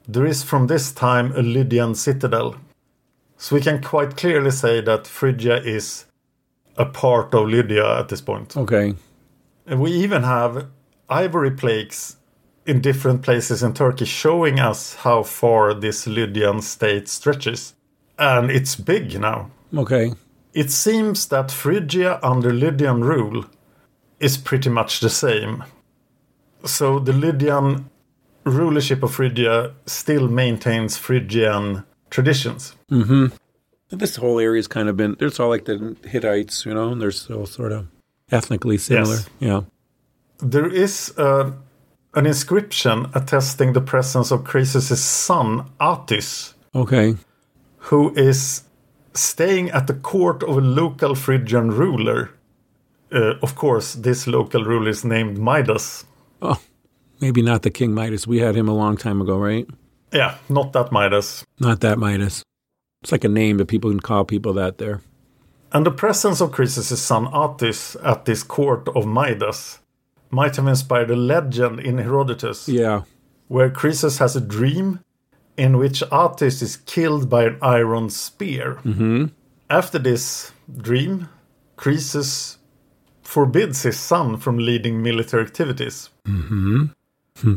there 0.09 0.27
is 0.27 0.43
from 0.43 0.67
this 0.67 0.93
time 0.93 1.33
a 1.33 1.43
Lydian 1.43 1.95
citadel. 1.95 2.57
So 3.37 3.57
we 3.57 3.63
can 3.63 3.83
quite 3.83 4.17
clearly 4.17 4.51
say 4.51 4.81
that 4.81 5.07
Phrygia 5.07 5.63
is 5.63 6.07
a 6.77 6.87
part 6.87 7.35
of 7.35 7.49
Lydia 7.49 7.99
at 7.99 8.09
this 8.09 8.21
point. 8.21 8.57
Okay. 8.57 8.95
And 9.67 9.81
we 9.81 9.93
even 9.93 10.23
have 10.23 10.67
ivory 11.09 11.51
plaques 11.51 12.17
in 12.67 12.81
different 12.81 13.23
places 13.23 13.63
in 13.63 13.75
Turkey 13.75 14.05
showing 14.05 14.59
us 14.61 14.95
how 14.97 15.23
far 15.23 15.75
this 15.75 16.07
Lydian 16.07 16.63
state 16.63 17.09
stretches. 17.09 17.75
And 18.19 18.51
it's 18.51 18.77
big 18.77 19.19
now. 19.21 19.51
Okay. 19.75 20.13
It 20.53 20.71
seems 20.71 21.27
that 21.29 21.51
Phrygia 21.51 22.19
under 22.23 22.53
Lydian 22.53 23.03
rule 23.03 23.45
is 24.19 24.37
pretty 24.37 24.71
much 24.71 25.01
the 25.01 25.11
same. 25.11 25.65
So 26.65 26.99
the 26.99 27.13
Lydian 27.13 27.89
rulership 28.45 29.03
of 29.03 29.15
Phrygia 29.15 29.75
still 29.87 30.29
maintains 30.29 30.97
Phrygian 30.97 31.85
traditions. 32.11 32.75
Mm-hmm. 32.91 33.27
This 33.91 34.17
whole 34.17 34.39
area's 34.39 34.69
kind 34.69 34.89
of 34.89 34.97
been, 34.97 35.17
there's 35.19 35.41
all 35.41 35.49
like 35.49 35.65
the 35.65 35.97
Hittites, 36.05 36.65
you 36.65 36.75
know, 36.75 36.93
and 36.93 37.01
they're 37.01 37.11
still 37.11 37.47
sort 37.47 37.73
of 37.73 37.87
ethnically 38.31 38.79
similar. 38.79 39.17
Yes. 39.17 39.29
Yeah. 39.41 39.61
There 40.39 40.69
is 40.69 41.13
uh, 41.19 41.53
an 42.15 42.27
inscription 42.27 43.07
attesting 43.15 43.73
the 43.73 43.81
presence 43.81 44.31
of 44.31 44.45
Croesus' 44.45 45.01
son, 45.03 45.71
Attis, 45.81 46.55
Okay. 46.75 47.17
who 47.79 48.15
is 48.15 48.63
staying 49.13 49.71
at 49.71 49.87
the 49.87 49.95
court 49.95 50.43
of 50.45 50.57
a 50.57 50.61
local 50.61 51.15
Phrygian 51.15 51.71
ruler. 51.73 52.31
Uh, 53.13 53.35
of 53.43 53.57
course, 53.57 53.95
this 53.95 54.27
local 54.29 54.65
ruler 54.65 54.89
is 54.91 55.05
named 55.05 55.37
Midas. 55.37 56.05
Maybe 57.21 57.43
not 57.43 57.63
the 57.63 57.71
King 57.71 57.95
Midas. 57.95 58.27
We 58.27 58.39
had 58.39 58.57
him 58.57 58.69
a 58.69 58.75
long 58.75 58.97
time 58.97 59.21
ago, 59.21 59.39
right? 59.39 59.67
Yeah, 60.13 60.37
not 60.49 60.73
that 60.73 60.91
Midas. 60.91 61.45
Not 61.59 61.81
that 61.81 61.99
Midas. 61.99 62.43
It's 63.03 63.13
like 63.13 63.25
a 63.25 63.29
name 63.29 63.59
that 63.59 63.67
people 63.69 63.91
can 63.91 64.01
call 64.01 64.25
people 64.25 64.53
that 64.55 64.79
there. 64.79 65.01
And 65.73 65.87
the 65.87 65.91
presence 65.93 66.41
of 66.41 66.51
Croesus' 66.53 67.01
son 67.01 67.29
Attis 67.33 67.97
at 68.03 68.25
this 68.25 68.43
court 68.43 68.89
of 68.89 69.07
Midas 69.07 69.79
might 70.31 70.57
have 70.57 70.67
inspired 70.67 71.11
a 71.11 71.17
legend 71.17 71.81
in 71.81 71.99
Herodotus 71.99 72.69
Yeah. 72.69 73.03
where 73.49 73.71
Croesus 73.71 74.19
has 74.19 74.35
a 74.37 74.41
dream 74.41 75.01
in 75.57 75.77
which 75.79 76.03
Attis 76.11 76.63
is 76.63 76.77
killed 76.77 77.29
by 77.29 77.45
an 77.45 77.59
iron 77.63 78.11
spear. 78.11 78.79
Mm-hmm. 78.85 79.27
After 79.69 79.99
this 79.99 80.53
dream, 80.77 81.29
Croesus 81.77 82.59
forbids 83.23 83.83
his 83.83 83.99
son 83.99 84.37
from 84.39 84.59
leading 84.59 85.03
military 85.03 85.45
activities. 85.45 86.11
Mm-hmm. 86.27 86.87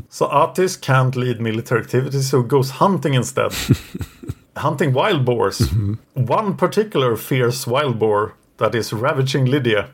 So 0.10 0.28
Attis 0.32 0.78
can't 0.78 1.16
lead 1.16 1.42
military 1.42 1.82
activities, 1.82 2.30
so 2.30 2.42
goes 2.44 2.72
hunting 2.72 3.14
instead. 3.14 3.54
hunting 4.56 4.94
wild 4.94 5.26
boars. 5.26 5.60
One 6.14 6.56
particular 6.56 7.16
fierce 7.16 7.68
wild 7.68 8.00
boar 8.00 8.36
that 8.58 8.76
is 8.76 8.94
ravaging 8.94 9.46
Lydia. 9.46 9.90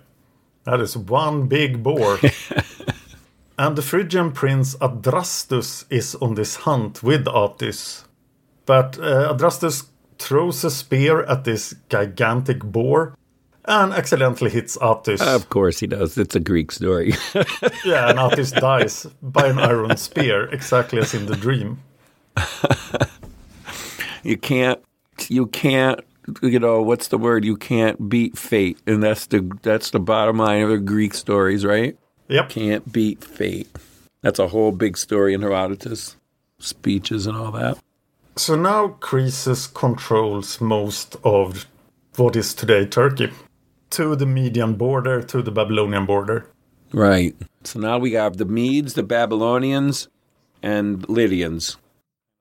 That 0.65 0.81
is 0.81 0.97
one 0.97 1.47
big 1.47 1.81
boar. 1.81 2.19
and 3.57 3.75
the 3.75 3.81
Phrygian 3.81 4.31
prince 4.31 4.75
Adrastus 4.75 5.85
is 5.89 6.15
on 6.15 6.35
this 6.35 6.57
hunt 6.57 7.01
with 7.01 7.25
Attis. 7.25 8.05
But 8.65 8.99
uh, 8.99 9.33
Adrastus 9.33 9.87
throws 10.17 10.63
a 10.63 10.69
spear 10.69 11.23
at 11.23 11.45
this 11.45 11.73
gigantic 11.89 12.59
boar 12.59 13.15
and 13.69 13.93
accidentally 13.93 14.49
hits 14.49 14.77
Attis. 14.81 15.21
Of 15.21 15.49
course 15.49 15.79
he 15.79 15.87
does. 15.87 16.17
It's 16.17 16.35
a 16.35 16.39
Greek 16.39 16.71
story. 16.71 17.13
yeah, 17.85 18.09
and 18.09 18.19
Attis 18.19 18.51
dies 18.51 19.05
by 19.21 19.47
an 19.47 19.59
iron 19.59 19.95
spear, 19.95 20.49
exactly 20.49 20.99
as 20.99 21.13
in 21.13 21.27
the 21.27 21.35
dream. 21.35 21.79
you 24.23 24.37
can't 24.37 24.81
you 25.27 25.45
can't 25.47 25.99
you 26.41 26.59
know 26.59 26.81
what's 26.81 27.09
the 27.09 27.17
word 27.17 27.43
you 27.43 27.55
can't 27.55 28.09
beat 28.09 28.37
fate 28.37 28.77
and 28.85 29.03
that's 29.03 29.27
the 29.27 29.41
that's 29.61 29.89
the 29.91 29.99
bottom 29.99 30.37
line 30.37 30.61
of 30.61 30.69
the 30.69 30.77
greek 30.77 31.13
stories 31.13 31.65
right 31.65 31.97
yep 32.27 32.49
can't 32.49 32.93
beat 32.93 33.23
fate 33.23 33.67
that's 34.21 34.39
a 34.39 34.47
whole 34.47 34.71
big 34.71 34.95
story 34.95 35.33
in 35.33 35.41
herodotus 35.41 36.15
speeches 36.59 37.25
and 37.25 37.35
all 37.35 37.51
that 37.51 37.77
so 38.37 38.55
now 38.55 38.89
croesus 38.99 39.67
controls 39.67 40.61
most 40.61 41.17
of 41.23 41.65
what 42.15 42.35
is 42.35 42.53
today 42.53 42.85
turkey 42.85 43.29
to 43.89 44.15
the 44.15 44.25
median 44.25 44.75
border 44.75 45.21
to 45.21 45.41
the 45.41 45.51
babylonian 45.51 46.05
border 46.05 46.49
right 46.93 47.35
so 47.63 47.79
now 47.79 47.97
we 47.97 48.13
have 48.13 48.37
the 48.37 48.45
medes 48.45 48.93
the 48.93 49.03
babylonians 49.03 50.07
and 50.61 51.07
lydians 51.07 51.77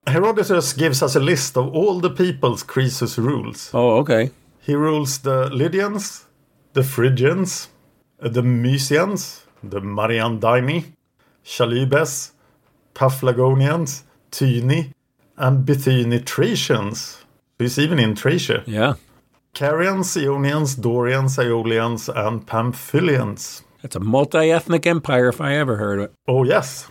Herodotus 0.09 0.73
gives 0.73 1.03
us 1.03 1.15
a 1.15 1.21
list 1.21 1.57
of 1.57 1.75
all 1.75 2.01
the 2.01 2.11
peoples 2.11 2.63
Croesus 2.63 3.19
rules. 3.19 3.71
Oh, 3.75 3.99
okay. 3.99 4.31
He 4.61 4.75
rules 4.75 5.19
the 5.19 5.51
Lydians, 5.51 6.25
the 6.73 6.83
Phrygians, 6.83 7.69
the 8.19 8.43
Mysians, 8.43 9.43
the 9.63 9.81
Mariandyni, 9.81 10.93
Chalybes, 11.45 12.33
Paphlagonians, 12.95 14.03
Tyni, 14.31 14.93
and 15.37 15.67
Bithyni 15.67 16.25
Thracians. 16.25 17.19
He's 17.59 17.79
even 17.79 17.99
in 17.99 18.15
Thracia. 18.15 18.63
Yeah. 18.67 18.95
Carians, 19.59 20.17
Ionians, 20.17 20.77
Dorians, 20.77 21.37
Aeolians, 21.37 22.09
and 22.09 22.47
Pamphylians. 22.47 23.63
It's 23.83 23.97
a 23.97 24.01
multi 24.01 24.53
ethnic 24.53 24.87
empire 24.87 25.29
if 25.29 25.41
I 25.41 25.57
ever 25.57 25.79
heard 25.79 25.99
it. 25.99 26.13
Oh, 26.29 26.45
yes. 26.45 26.87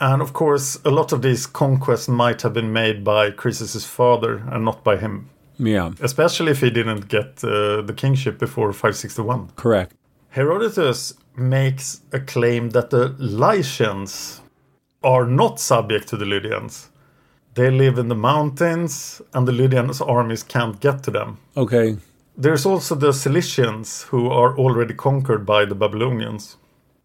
And 0.00 0.20
of 0.20 0.32
course, 0.32 0.80
a 0.84 0.90
lot 0.90 1.12
of 1.12 1.22
these 1.22 1.46
conquests 1.46 2.08
might 2.08 2.42
have 2.42 2.54
been 2.54 2.72
made 2.72 3.04
by 3.04 3.30
Croesus' 3.30 3.86
father 3.86 4.42
and 4.50 4.64
not 4.64 4.82
by 4.82 4.96
him. 4.96 5.30
Yeah. 5.58 5.92
Especially 6.00 6.50
if 6.50 6.60
he 6.60 6.70
didn't 6.70 7.06
get 7.06 7.44
uh, 7.44 7.82
the 7.82 7.94
kingship 7.96 8.36
before 8.36 8.72
561. 8.72 9.50
Correct. 9.54 9.94
Herodotus 10.30 11.14
makes 11.36 12.00
a 12.12 12.18
claim 12.18 12.70
that 12.70 12.90
the 12.90 13.14
Lycians 13.20 14.40
are 15.04 15.24
not 15.24 15.60
subject 15.60 16.08
to 16.08 16.16
the 16.16 16.24
Lydians. 16.24 16.88
They 17.54 17.70
live 17.70 17.98
in 17.98 18.08
the 18.08 18.14
mountains, 18.14 19.20
and 19.34 19.46
the 19.46 19.52
Lydians' 19.52 20.00
armies 20.00 20.42
can't 20.42 20.80
get 20.80 21.02
to 21.02 21.10
them. 21.10 21.38
Okay. 21.56 21.96
There's 22.36 22.64
also 22.64 22.94
the 22.94 23.12
Cilicians, 23.12 24.04
who 24.04 24.30
are 24.30 24.56
already 24.56 24.94
conquered 24.94 25.44
by 25.44 25.66
the 25.66 25.74
Babylonians. 25.74 26.56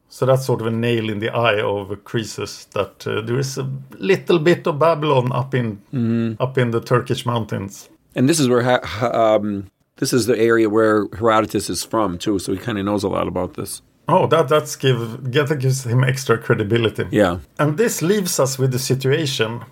So 0.09 0.25
that's 0.25 0.45
sort 0.45 0.61
of 0.61 0.67
a 0.67 0.71
nail 0.71 1.09
in 1.09 1.19
the 1.19 1.29
eye 1.29 1.59
of 1.59 2.03
Croesus 2.05 2.65
that 2.71 3.05
uh, 3.05 3.21
there 3.21 3.37
is 3.37 3.57
a 3.57 3.69
little 3.97 4.39
bit 4.39 4.65
of 4.65 4.79
Babylon 4.79 5.33
up 5.33 5.53
in 5.53 5.77
mm-hmm. 5.93 6.41
up 6.41 6.57
in 6.57 6.71
the 6.71 6.79
Turkish 6.79 7.25
mountains. 7.25 7.89
And 8.15 8.29
this 8.29 8.39
is 8.39 8.47
where 8.47 8.81
um, 9.13 9.69
this 9.97 10.13
is 10.13 10.25
the 10.25 10.39
area 10.39 10.69
where 10.69 11.07
Herodotus 11.19 11.69
is 11.69 11.83
from 11.83 12.17
too, 12.17 12.39
so 12.39 12.53
he 12.53 12.57
kind 12.57 12.77
of 12.77 12.85
knows 12.85 13.03
a 13.03 13.09
lot 13.09 13.27
about 13.27 13.55
this. 13.55 13.81
Oh, 14.07 14.27
that 14.27 14.47
that's 14.47 14.77
give 14.77 14.97
that 15.33 15.59
gives 15.59 15.85
him 15.85 16.05
extra 16.05 16.37
credibility. 16.37 17.05
Yeah, 17.11 17.39
and 17.59 17.77
this 17.77 18.01
leaves 18.01 18.39
us 18.39 18.57
with 18.57 18.71
the 18.71 18.79
situation 18.79 19.65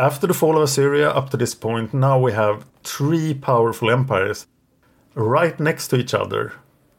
after 0.00 0.26
the 0.26 0.34
fall 0.34 0.56
of 0.56 0.62
Assyria. 0.62 1.10
Up 1.10 1.30
to 1.30 1.36
this 1.36 1.54
point, 1.54 1.92
now 1.92 2.18
we 2.18 2.32
have 2.32 2.64
three 2.82 3.34
powerful 3.34 3.90
empires 3.90 4.46
right 5.14 5.60
next 5.60 5.88
to 5.88 5.96
each 5.96 6.14
other: 6.14 6.52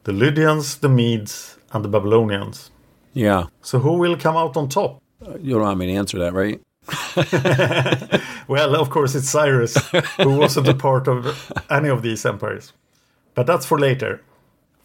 the 0.03 0.13
Lydians, 0.13 0.77
the 0.77 0.89
Medes, 0.89 1.58
and 1.74 1.84
the 1.84 1.89
Babylonians. 1.89 2.70
Yeah. 3.13 3.48
So 3.62 3.79
who 3.79 3.93
will 3.93 4.15
come 4.17 4.38
out 4.38 4.55
on 4.55 4.70
top? 4.70 5.01
Uh, 5.25 5.38
you 5.41 5.53
don't 5.53 5.63
want 5.63 5.79
me 5.79 5.88
to 5.88 5.93
answer 5.93 6.20
that, 6.20 6.34
right? 6.34 6.62
well, 8.48 8.75
of 8.75 8.89
course, 8.89 9.15
it's 9.15 9.29
Cyrus, 9.29 9.75
who 10.17 10.38
wasn't 10.38 10.67
a 10.67 10.73
part 10.73 11.08
of 11.08 11.52
any 11.69 11.89
of 11.89 12.02
these 12.02 12.25
empires. 12.25 12.73
But 13.36 13.47
that's 13.47 13.65
for 13.65 13.80
later. 13.80 14.21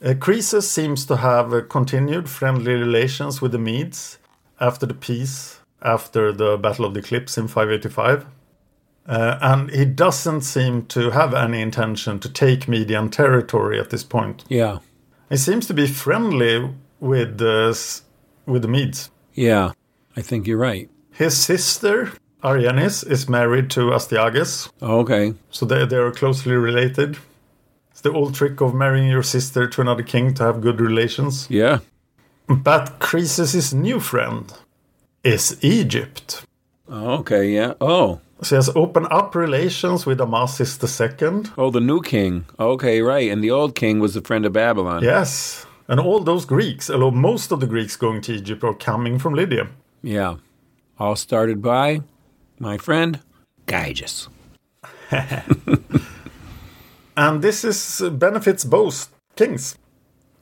Uh, 0.04 0.14
Croesus 0.14 0.70
seems 0.70 1.06
to 1.06 1.16
have 1.16 1.54
uh, 1.54 1.62
continued 1.62 2.28
friendly 2.28 2.74
relations 2.74 3.40
with 3.40 3.52
the 3.52 3.58
Medes 3.58 4.18
after 4.60 4.84
the 4.84 4.94
peace, 4.94 5.55
after 5.82 6.32
the 6.32 6.56
Battle 6.56 6.84
of 6.84 6.94
the 6.94 7.00
Eclipse 7.00 7.38
in 7.38 7.48
585. 7.48 8.26
Uh, 9.06 9.38
and 9.40 9.70
he 9.70 9.84
doesn't 9.84 10.40
seem 10.40 10.84
to 10.86 11.10
have 11.10 11.32
any 11.32 11.60
intention 11.60 12.18
to 12.18 12.28
take 12.28 12.66
Median 12.66 13.08
territory 13.08 13.78
at 13.78 13.90
this 13.90 14.02
point. 14.02 14.44
Yeah. 14.48 14.78
He 15.28 15.36
seems 15.36 15.66
to 15.66 15.74
be 15.74 15.86
friendly 15.86 16.70
with 17.00 17.38
the 17.38 17.78
with 18.46 18.62
the 18.62 18.68
Medes. 18.68 19.10
Yeah, 19.34 19.72
I 20.16 20.22
think 20.22 20.46
you're 20.46 20.58
right. 20.58 20.88
His 21.10 21.36
sister 21.36 22.12
Aryenis 22.42 23.08
is 23.08 23.28
married 23.28 23.70
to 23.70 23.92
Astyages. 23.92 24.70
Oh, 24.80 25.00
okay. 25.00 25.34
So 25.50 25.66
they 25.66 25.84
they 25.84 25.96
are 25.96 26.12
closely 26.12 26.54
related. 26.54 27.18
It's 27.90 28.02
the 28.02 28.12
old 28.12 28.34
trick 28.34 28.60
of 28.60 28.74
marrying 28.74 29.08
your 29.08 29.22
sister 29.22 29.66
to 29.66 29.80
another 29.80 30.02
king 30.02 30.34
to 30.34 30.44
have 30.44 30.60
good 30.60 30.80
relations. 30.80 31.46
Yeah. 31.50 31.78
But 32.46 32.98
Croesus' 33.00 33.72
new 33.72 33.98
friend 33.98 34.52
is 35.26 35.58
Egypt. 35.60 36.46
Oh, 36.88 37.18
okay, 37.18 37.50
yeah. 37.50 37.74
Oh. 37.80 38.20
Says 38.42 38.70
open 38.76 39.06
up 39.10 39.34
relations 39.34 40.06
with 40.06 40.18
Amasis 40.20 40.78
II. 40.78 41.50
Oh, 41.58 41.70
the 41.70 41.80
new 41.80 42.00
king. 42.00 42.44
Okay, 42.60 43.02
right. 43.02 43.30
And 43.30 43.42
the 43.42 43.50
old 43.50 43.74
king 43.74 43.98
was 43.98 44.14
the 44.14 44.20
friend 44.20 44.46
of 44.46 44.52
Babylon. 44.52 45.02
Yes. 45.02 45.66
And 45.88 45.98
all 45.98 46.20
those 46.20 46.44
Greeks, 46.44 46.90
although 46.90 47.10
most 47.10 47.50
of 47.50 47.60
the 47.60 47.66
Greeks 47.66 47.96
going 47.96 48.20
to 48.22 48.34
Egypt 48.34 48.62
are 48.62 48.74
coming 48.74 49.18
from 49.18 49.34
Lydia. 49.34 49.68
Yeah. 50.02 50.36
All 50.98 51.16
started 51.16 51.60
by 51.60 52.02
my 52.58 52.78
friend 52.78 53.20
Gyges. 53.66 54.28
and 57.16 57.42
this 57.42 57.64
is 57.64 58.00
uh, 58.00 58.10
benefits 58.10 58.64
both 58.64 59.10
kings. 59.34 59.76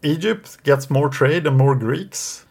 Egypt 0.03 0.63
gets 0.65 0.91
more 0.91 1.09
trade 1.09 1.47
and 1.47 1.57
more 1.57 1.75
Greeks, 1.75 2.45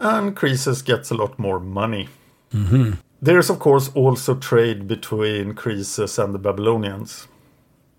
and 0.00 0.34
Croesus 0.34 0.82
gets 0.82 1.10
a 1.10 1.14
lot 1.14 1.38
more 1.38 1.60
money. 1.60 2.08
Mm-hmm. 2.52 2.92
There 3.22 3.38
is, 3.38 3.50
of 3.50 3.58
course, 3.58 3.90
also 3.94 4.34
trade 4.34 4.88
between 4.88 5.54
Croesus 5.54 6.18
and 6.18 6.34
the 6.34 6.38
Babylonians. 6.38 7.28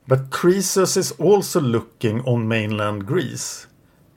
But 0.08 0.32
Croesus 0.32 0.98
is 0.98 1.12
also 1.14 1.62
looking 1.62 2.22
on 2.22 2.48
mainland 2.48 3.06
Greece. 3.06 3.68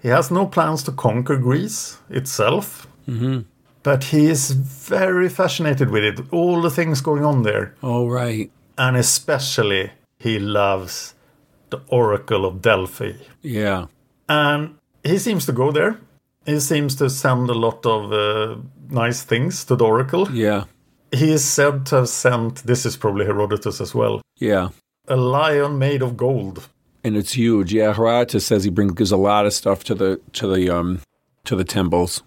He 0.03 0.09
has 0.09 0.31
no 0.31 0.47
plans 0.47 0.83
to 0.85 0.92
conquer 0.92 1.37
Greece 1.37 1.99
itself, 2.11 2.87
mm-hmm. 3.07 3.40
but 3.83 4.05
he 4.05 4.27
is 4.27 4.51
very 4.51 5.29
fascinated 5.29 5.90
with 5.90 6.05
it, 6.05 6.20
all 6.33 6.61
the 6.62 6.70
things 6.70 7.01
going 7.01 7.25
on 7.25 7.42
there. 7.42 7.75
Oh, 7.83 8.09
right. 8.09 8.51
And 8.77 8.97
especially, 8.97 9.92
he 10.18 10.38
loves 10.38 11.14
the 11.70 11.81
Oracle 11.88 12.44
of 12.44 12.61
Delphi. 12.61 13.12
Yeah. 13.42 13.87
And 14.29 14.77
he 15.03 15.18
seems 15.18 15.47
to 15.47 15.53
go 15.53 15.70
there. 15.70 15.99
He 16.47 16.61
seems 16.61 16.95
to 16.97 17.09
send 17.09 17.49
a 17.51 17.55
lot 17.55 17.85
of 17.87 18.13
uh, 18.13 18.61
nice 18.91 19.23
things 19.23 19.65
to 19.67 19.77
the 19.77 19.85
Oracle. 19.85 20.31
Yeah. 20.31 20.65
He 21.13 21.33
is 21.33 21.45
said 21.45 21.87
to 21.87 21.97
have 21.97 22.09
sent, 22.09 22.65
this 22.65 22.85
is 22.85 22.97
probably 22.97 23.25
Herodotus 23.25 23.81
as 23.81 23.95
well. 23.95 24.21
Yeah. 24.37 24.71
A 25.09 25.17
lion 25.17 25.79
made 25.79 26.03
of 26.03 26.17
gold. 26.17 26.69
And 27.05 27.17
it's 27.17 27.35
huge. 27.35 27.73
Yeah, 27.73 27.93
Herodotus 27.93 28.47
says 28.47 28.65
he 28.65 28.71
brings 28.71 28.93
gives 28.93 29.13
a 29.13 29.17
lot 29.17 29.47
of 29.47 29.53
stuff 29.53 29.85
to 29.85 29.95
the 29.95 30.21
to 30.33 30.53
the 30.53 30.71
um 30.71 31.01
to 31.45 31.55
the 31.55 31.65
temples. 31.65 32.23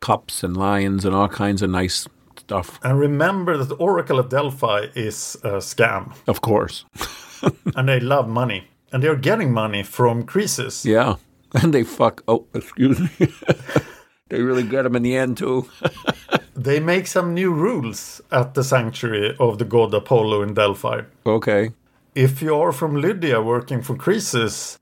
Cups 0.00 0.44
and 0.44 0.56
lions 0.56 1.04
and 1.04 1.14
all 1.14 1.28
kinds 1.28 1.62
of 1.62 1.70
nice 1.70 2.06
stuff. 2.38 2.78
And 2.82 2.98
remember 2.98 3.56
that 3.56 3.68
the 3.68 3.74
Oracle 3.76 4.20
at 4.20 4.30
Delphi 4.30 4.86
is 4.94 5.36
a 5.42 5.58
scam. 5.58 6.14
Of 6.26 6.40
course. 6.40 6.84
and 7.76 7.88
they 7.88 8.00
love 8.00 8.28
money. 8.28 8.68
And 8.92 9.02
they're 9.02 9.16
getting 9.16 9.52
money 9.52 9.82
from 9.82 10.24
Croesus. 10.24 10.84
Yeah. 10.84 11.16
And 11.62 11.74
they 11.74 11.84
fuck 11.84 12.22
oh 12.26 12.46
excuse 12.54 12.98
me. 12.98 13.10
they 14.28 14.40
really 14.40 14.62
get 14.62 14.82
them 14.82 14.96
in 14.96 15.02
the 15.02 15.16
end 15.16 15.36
too. 15.36 15.68
they 16.56 16.80
make 16.80 17.06
some 17.06 17.34
new 17.34 17.52
rules 17.52 18.20
at 18.30 18.54
the 18.54 18.64
sanctuary 18.64 19.36
of 19.38 19.58
the 19.58 19.64
god 19.64 19.92
Apollo 19.94 20.42
in 20.42 20.54
Delphi. 20.54 21.02
Okay. 21.26 21.72
If 22.14 22.42
you 22.42 22.54
are 22.54 22.72
from 22.72 22.96
Lydia 22.96 23.40
working 23.42 23.82
for 23.82 23.96
Croesus, 23.96 24.78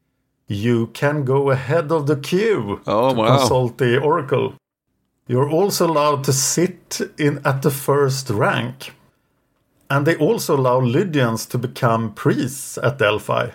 you 0.46 0.88
can 0.88 1.24
go 1.24 1.50
ahead 1.50 1.92
of 1.92 2.06
the 2.06 2.16
queue 2.16 2.80
oh, 2.86 3.10
to 3.10 3.14
wow. 3.14 3.38
consult 3.38 3.78
the 3.78 4.00
oracle. 4.00 4.54
You're 5.28 5.48
also 5.48 5.86
allowed 5.86 6.24
to 6.24 6.32
sit 6.32 7.00
in 7.16 7.40
at 7.44 7.62
the 7.62 7.70
first 7.70 8.30
rank. 8.30 8.94
And 9.88 10.06
they 10.06 10.16
also 10.16 10.56
allow 10.56 10.80
Lydians 10.80 11.46
to 11.46 11.58
become 11.58 12.14
priests 12.14 12.78
at 12.78 12.98
Delphi. 12.98 13.50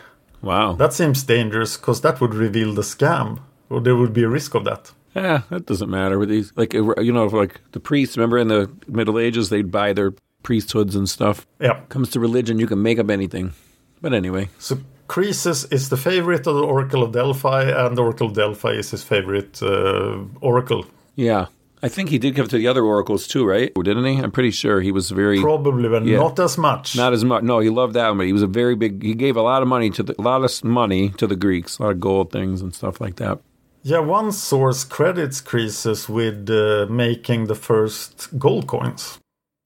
Wow. 0.45 0.73
That 0.73 0.93
seems 0.93 1.23
dangerous 1.23 1.75
because 1.75 1.99
that 2.01 2.21
would 2.21 2.33
reveal 2.33 2.73
the 2.73 2.83
scam, 2.83 3.39
or 3.69 3.81
there 3.81 3.95
would 3.97 4.13
be 4.13 4.23
a 4.23 4.29
risk 4.29 4.55
of 4.55 4.63
that. 4.65 4.91
Yeah, 5.15 5.41
that 5.49 5.65
doesn't 5.65 5.89
matter 5.89 6.17
with 6.19 6.29
these. 6.29 6.53
Like 6.55 6.73
you 6.73 7.11
know, 7.13 7.25
like 7.25 7.59
the 7.71 7.79
priests. 7.79 8.15
Remember 8.17 8.37
in 8.37 8.47
the 8.49 8.69
Middle 8.87 9.17
Ages, 9.19 9.49
they'd 9.49 9.71
buy 9.71 9.91
their 9.93 10.13
priesthoods 10.43 10.95
and 10.95 11.09
stuff. 11.09 11.47
Yeah. 11.59 11.79
Comes 11.89 12.09
to 12.11 12.19
religion, 12.19 12.59
you 12.59 12.67
can 12.67 12.81
make 12.81 12.99
up 12.99 13.09
anything. 13.09 13.53
But 14.01 14.13
anyway, 14.13 14.49
So 14.59 14.77
Croesus 15.07 15.65
is 15.71 15.89
the 15.89 15.97
favorite 15.97 16.45
of 16.47 16.55
the 16.55 16.63
Oracle 16.63 17.01
of 17.01 17.11
Delphi, 17.11 17.63
and 17.63 17.97
the 17.97 18.03
Oracle 18.03 18.27
of 18.27 18.33
Delphi 18.33 18.73
is 18.77 18.91
his 18.91 19.03
favorite 19.03 19.63
uh, 19.63 20.17
oracle. 20.41 20.85
yeah. 21.15 21.47
I 21.85 21.89
think 21.95 22.09
he 22.09 22.17
did 22.17 22.33
give 22.35 22.45
it 22.47 22.49
to 22.49 22.57
the 22.57 22.67
other 22.67 22.83
oracles 22.83 23.27
too, 23.33 23.43
right? 23.45 23.69
Didn't 23.89 24.05
he? 24.11 24.15
I'm 24.23 24.31
pretty 24.37 24.51
sure 24.61 24.81
he 24.81 24.91
was 24.99 25.05
very 25.11 25.39
Probably, 25.39 25.87
but 25.87 26.03
Yeah. 26.05 26.17
not 26.17 26.39
as 26.39 26.57
much. 26.57 26.95
not 27.03 27.11
as 27.17 27.23
much. 27.23 27.43
No, 27.43 27.59
he 27.59 27.69
loved 27.69 27.93
that 27.93 28.07
one, 28.09 28.17
but 28.19 28.25
he 28.25 28.33
was 28.33 28.41
a 28.51 28.53
very 28.61 28.75
big. 28.83 29.03
He 29.03 29.13
gave 29.25 29.35
a 29.37 29.41
lot 29.51 29.61
of 29.61 29.67
money 29.67 29.89
to 29.97 30.01
the, 30.07 30.13
a 30.17 30.23
lot 30.31 30.43
of 30.43 30.51
money 30.63 31.03
to 31.21 31.25
the 31.27 31.35
Greeks, 31.45 31.77
a 31.77 31.83
lot 31.83 31.91
of 31.95 31.99
gold 31.99 32.31
things 32.31 32.61
and 32.63 32.73
stuff 32.73 32.99
like 32.99 33.15
that. 33.23 33.37
Yeah, 33.83 33.99
one 33.99 34.31
source 34.31 34.83
credits 34.83 35.41
Croesus 35.41 36.09
with 36.09 36.49
uh, 36.49 36.87
making 36.89 37.45
the 37.51 37.55
first 37.69 38.29
gold 38.45 38.65
coins. 38.65 39.19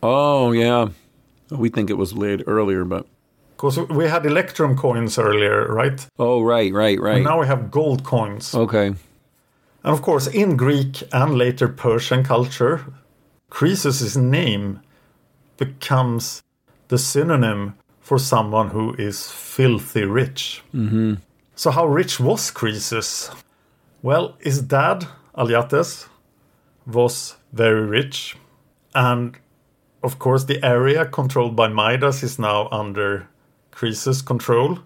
Oh 0.04 0.52
yeah, 0.52 0.90
we 1.64 1.70
think 1.70 1.90
it 1.90 1.98
was 2.04 2.12
laid 2.14 2.44
earlier, 2.56 2.84
but 2.96 3.06
Because 3.56 3.78
we 4.00 4.06
had 4.10 4.26
electrum 4.26 4.76
coins 4.76 5.18
earlier, 5.18 5.68
right? 5.82 6.00
oh 6.18 6.42
right, 6.54 6.72
right, 6.74 7.00
right. 7.00 7.16
And 7.16 7.24
now 7.32 7.40
we 7.40 7.48
have 7.48 7.62
gold 7.72 8.04
coins. 8.04 8.54
okay, 8.54 8.88
And 9.84 9.94
of 9.94 10.02
course, 10.02 10.28
in 10.28 10.58
Greek 10.58 11.04
and 11.12 11.36
later 11.36 11.68
Persian 11.68 12.24
culture, 12.24 12.86
Croesus' 13.50 14.16
name 14.18 14.82
becomes 15.58 16.44
the 16.90 16.98
synonym 16.98 17.76
for 18.00 18.20
someone 18.20 18.70
who 18.70 18.94
is 18.96 19.32
filthy 19.32 20.04
rich. 20.04 20.62
Mm-hmm. 20.74 21.16
So, 21.56 21.72
how 21.72 21.86
rich 21.86 22.20
was 22.20 22.52
Croesus? 22.52 23.30
Well, 24.02 24.36
his 24.40 24.62
dad, 24.62 25.08
Alyattes, 25.38 26.08
was 26.86 27.36
very 27.54 27.86
rich. 27.86 28.36
And 28.96 29.38
of 30.02 30.20
course, 30.20 30.46
the 30.46 30.64
area 30.64 31.06
controlled 31.06 31.56
by 31.56 31.68
Midas 31.68 32.24
is 32.24 32.40
now 32.40 32.70
under 32.72 33.28
Croesus' 33.72 34.22
control. 34.22 34.80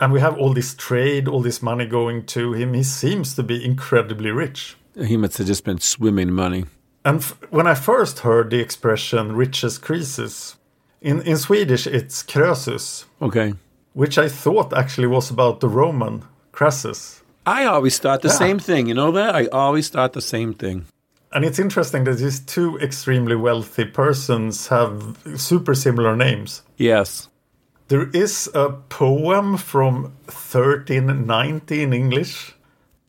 And 0.00 0.12
we 0.12 0.20
have 0.20 0.36
all 0.38 0.54
this 0.54 0.74
trade, 0.74 1.26
all 1.28 1.42
this 1.42 1.60
money 1.62 1.86
going 1.86 2.24
to 2.26 2.52
him. 2.52 2.74
He 2.74 2.82
seems 2.84 3.34
to 3.34 3.42
be 3.42 3.64
incredibly 3.64 4.30
rich. 4.30 4.76
he 5.06 5.16
must 5.16 5.38
have 5.38 5.46
just 5.46 5.64
been 5.64 5.80
swimming 5.80 6.32
money. 6.32 6.64
And 7.04 7.18
f- 7.20 7.36
when 7.50 7.66
I 7.66 7.74
first 7.74 8.20
heard 8.20 8.50
the 8.50 8.60
expression 8.60 9.32
riches 9.36 9.78
Croesus, 9.78 10.56
in, 11.00 11.22
in 11.22 11.36
Swedish 11.36 11.86
it's 11.86 12.22
Croesus, 12.22 13.04
Okay, 13.20 13.54
which 13.94 14.18
I 14.18 14.28
thought 14.28 14.72
actually 14.72 15.06
was 15.08 15.30
about 15.30 15.60
the 15.60 15.68
Roman 15.68 16.22
Crassus. 16.52 17.22
I 17.46 17.64
always 17.64 17.98
thought 17.98 18.22
the 18.22 18.28
Yeah. 18.28 18.34
same 18.46 18.58
thing. 18.58 18.88
You 18.88 18.94
know 18.94 19.12
that? 19.12 19.34
I 19.34 19.46
always 19.46 19.88
thought 19.88 20.12
the 20.12 20.20
same 20.20 20.52
thing. 20.54 20.84
And 21.32 21.44
it's 21.44 21.58
interesting 21.58 22.04
that 22.04 22.18
these 22.18 22.40
two 22.40 22.78
extremely 22.78 23.36
wealthy 23.36 23.84
persons 23.84 24.68
have 24.68 25.16
super 25.36 25.74
similar 25.74 26.16
names. 26.16 26.62
Yes. 26.76 27.28
There 27.88 28.10
is 28.10 28.50
a 28.54 28.68
poem 28.70 29.56
from 29.56 30.12
1390 30.26 31.82
in 31.82 31.94
English 31.94 32.54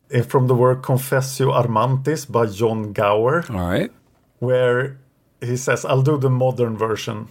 eh, 0.09 0.21
from 0.21 0.47
the 0.47 0.55
work 0.55 0.83
Confessio 0.83 1.51
Amantis 1.51 2.25
by 2.25 2.45
John 2.45 2.93
Gower. 2.93 3.43
All 3.49 3.59
right. 3.59 3.91
where 4.39 4.97
he 5.41 5.57
says, 5.57 5.83
I'll 5.83 6.01
do 6.01 6.17
the 6.17 6.29
modern 6.29 6.77
version. 6.77 7.27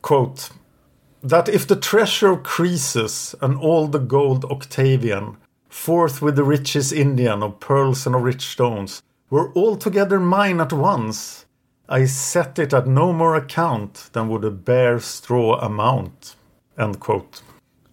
Quote, 0.00 0.50
that 1.24 1.48
if 1.48 1.66
the 1.66 1.74
treasure 1.74 2.30
of 2.30 2.44
Croesus 2.44 3.34
and 3.40 3.58
all 3.58 3.88
the 3.88 3.98
gold 3.98 4.44
Octavian, 4.44 5.36
forth 5.68 6.22
with 6.22 6.36
the 6.36 6.44
riches 6.44 6.92
Indian 6.92 7.42
of 7.42 7.58
pearls 7.58 8.06
and 8.06 8.14
of 8.14 8.22
rich 8.22 8.46
stones, 8.46 9.02
were 9.28 9.52
altogether 9.56 10.20
mine 10.20 10.60
at 10.60 10.72
once, 10.72 11.46
I 11.88 12.04
set 12.04 12.60
it 12.60 12.72
at 12.72 12.86
no 12.86 13.12
more 13.12 13.34
account 13.34 14.10
than 14.12 14.28
would 14.28 14.44
a 14.44 14.52
bare 14.52 15.00
straw 15.00 15.58
amount. 15.58 16.36
End 16.78 17.00
quote. 17.00 17.42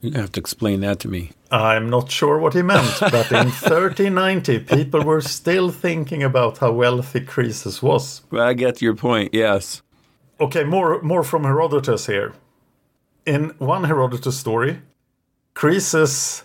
You 0.01 0.11
have 0.13 0.31
to 0.31 0.39
explain 0.39 0.81
that 0.81 0.99
to 1.01 1.07
me. 1.07 1.31
I'm 1.51 1.89
not 1.89 2.09
sure 2.11 2.39
what 2.39 2.53
he 2.53 2.61
meant, 2.63 2.99
but 2.99 3.31
in 3.31 3.49
1390 3.49 4.59
people 4.59 5.03
were 5.03 5.21
still 5.21 5.69
thinking 5.69 6.23
about 6.23 6.57
how 6.57 6.71
wealthy 6.71 7.19
Croesus 7.21 7.83
was. 7.83 8.21
But 8.31 8.39
I 8.39 8.53
get 8.53 8.81
your 8.81 8.95
point. 8.95 9.33
Yes. 9.33 9.83
Okay, 10.39 10.63
more 10.63 11.01
more 11.03 11.23
from 11.23 11.43
Herodotus 11.43 12.07
here. 12.07 12.33
In 13.25 13.53
one 13.59 13.83
Herodotus 13.83 14.39
story, 14.39 14.81
Croesus 15.53 16.43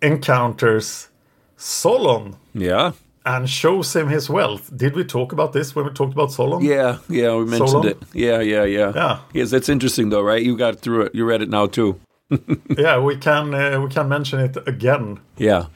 encounters 0.00 1.08
Solon 1.56 2.36
Yeah. 2.54 2.92
And 3.24 3.48
shows 3.48 3.94
him 3.94 4.08
his 4.08 4.30
wealth. 4.30 4.70
Did 4.76 4.94
we 4.96 5.04
talk 5.04 5.32
about 5.32 5.52
this 5.52 5.74
when 5.74 5.84
we 5.86 5.92
talked 5.92 6.12
about 6.12 6.32
Solon? 6.32 6.62
Yeah. 6.64 6.98
Yeah. 7.08 7.34
We 7.36 7.44
mentioned 7.44 7.72
long? 7.72 7.88
it. 7.88 7.98
Yeah. 8.14 8.40
Yeah. 8.40 8.64
Yeah. 8.64 8.92
Yeah. 8.94 9.18
Yes. 9.34 9.50
That's 9.50 9.68
interesting, 9.68 10.08
though, 10.10 10.22
right? 10.22 10.42
You 10.42 10.56
got 10.56 10.80
through 10.80 11.02
it. 11.02 11.14
You 11.14 11.24
read 11.24 11.42
it 11.42 11.50
now 11.50 11.66
too. 11.66 12.00
yeah. 12.78 12.98
We 12.98 13.16
can 13.16 13.54
uh, 13.54 13.80
we 13.80 13.88
can 13.90 14.08
mention 14.08 14.40
it 14.40 14.56
again 14.66 15.20
Yeah. 15.36 15.66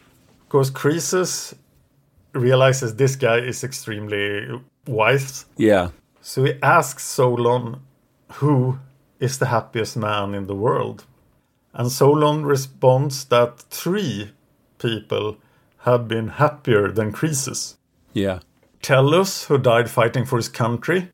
because 0.47 0.71
Croesus 0.71 1.55
realizes 2.33 2.97
this 2.97 3.17
guy 3.17 3.39
is 3.39 3.63
extremely 3.65 4.61
wise. 4.87 5.47
Yeah. 5.57 5.89
So 6.21 6.45
he 6.45 6.55
asks 6.63 7.05
Solon, 7.05 7.81
who 8.35 8.79
is 9.21 9.39
the 9.39 9.47
happiest 9.47 9.97
man 9.97 10.35
in 10.35 10.47
the 10.47 10.55
world? 10.55 11.05
And 11.75 11.91
Solon 11.91 12.47
responds 12.47 13.25
that 13.27 13.59
three 13.71 14.31
people 14.79 15.37
have 15.85 16.09
been 16.09 16.29
happier 16.29 16.91
than 16.91 17.13
Croesus. 17.13 17.77
Yeah. 18.13 18.41
Tellus, 18.83 19.47
who 19.47 19.59
died 19.59 19.91
fighting 19.91 20.25
for 20.25 20.37
his 20.37 20.49
country, 20.49 21.11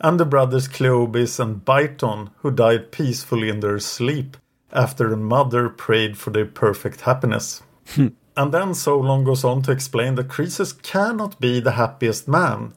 and 0.00 0.18
the 0.18 0.24
brothers 0.24 0.68
Cleobis 0.68 1.38
and 1.38 1.64
Biton, 1.64 2.30
who 2.38 2.50
died 2.50 2.92
peacefully 2.92 3.48
in 3.48 3.60
their 3.60 3.78
sleep 3.78 4.36
after 4.72 5.12
a 5.12 5.16
mother 5.16 5.68
prayed 5.68 6.16
for 6.16 6.30
their 6.30 6.46
perfect 6.46 7.02
happiness. 7.02 7.62
Hmm. 7.94 8.08
and 8.36 8.52
then 8.52 8.72
Solon 8.74 9.24
goes 9.24 9.42
on 9.42 9.62
to 9.62 9.72
explain 9.72 10.14
that 10.14 10.28
Croesus 10.28 10.72
cannot 10.72 11.40
be 11.40 11.58
the 11.58 11.72
happiest 11.72 12.28
man 12.28 12.72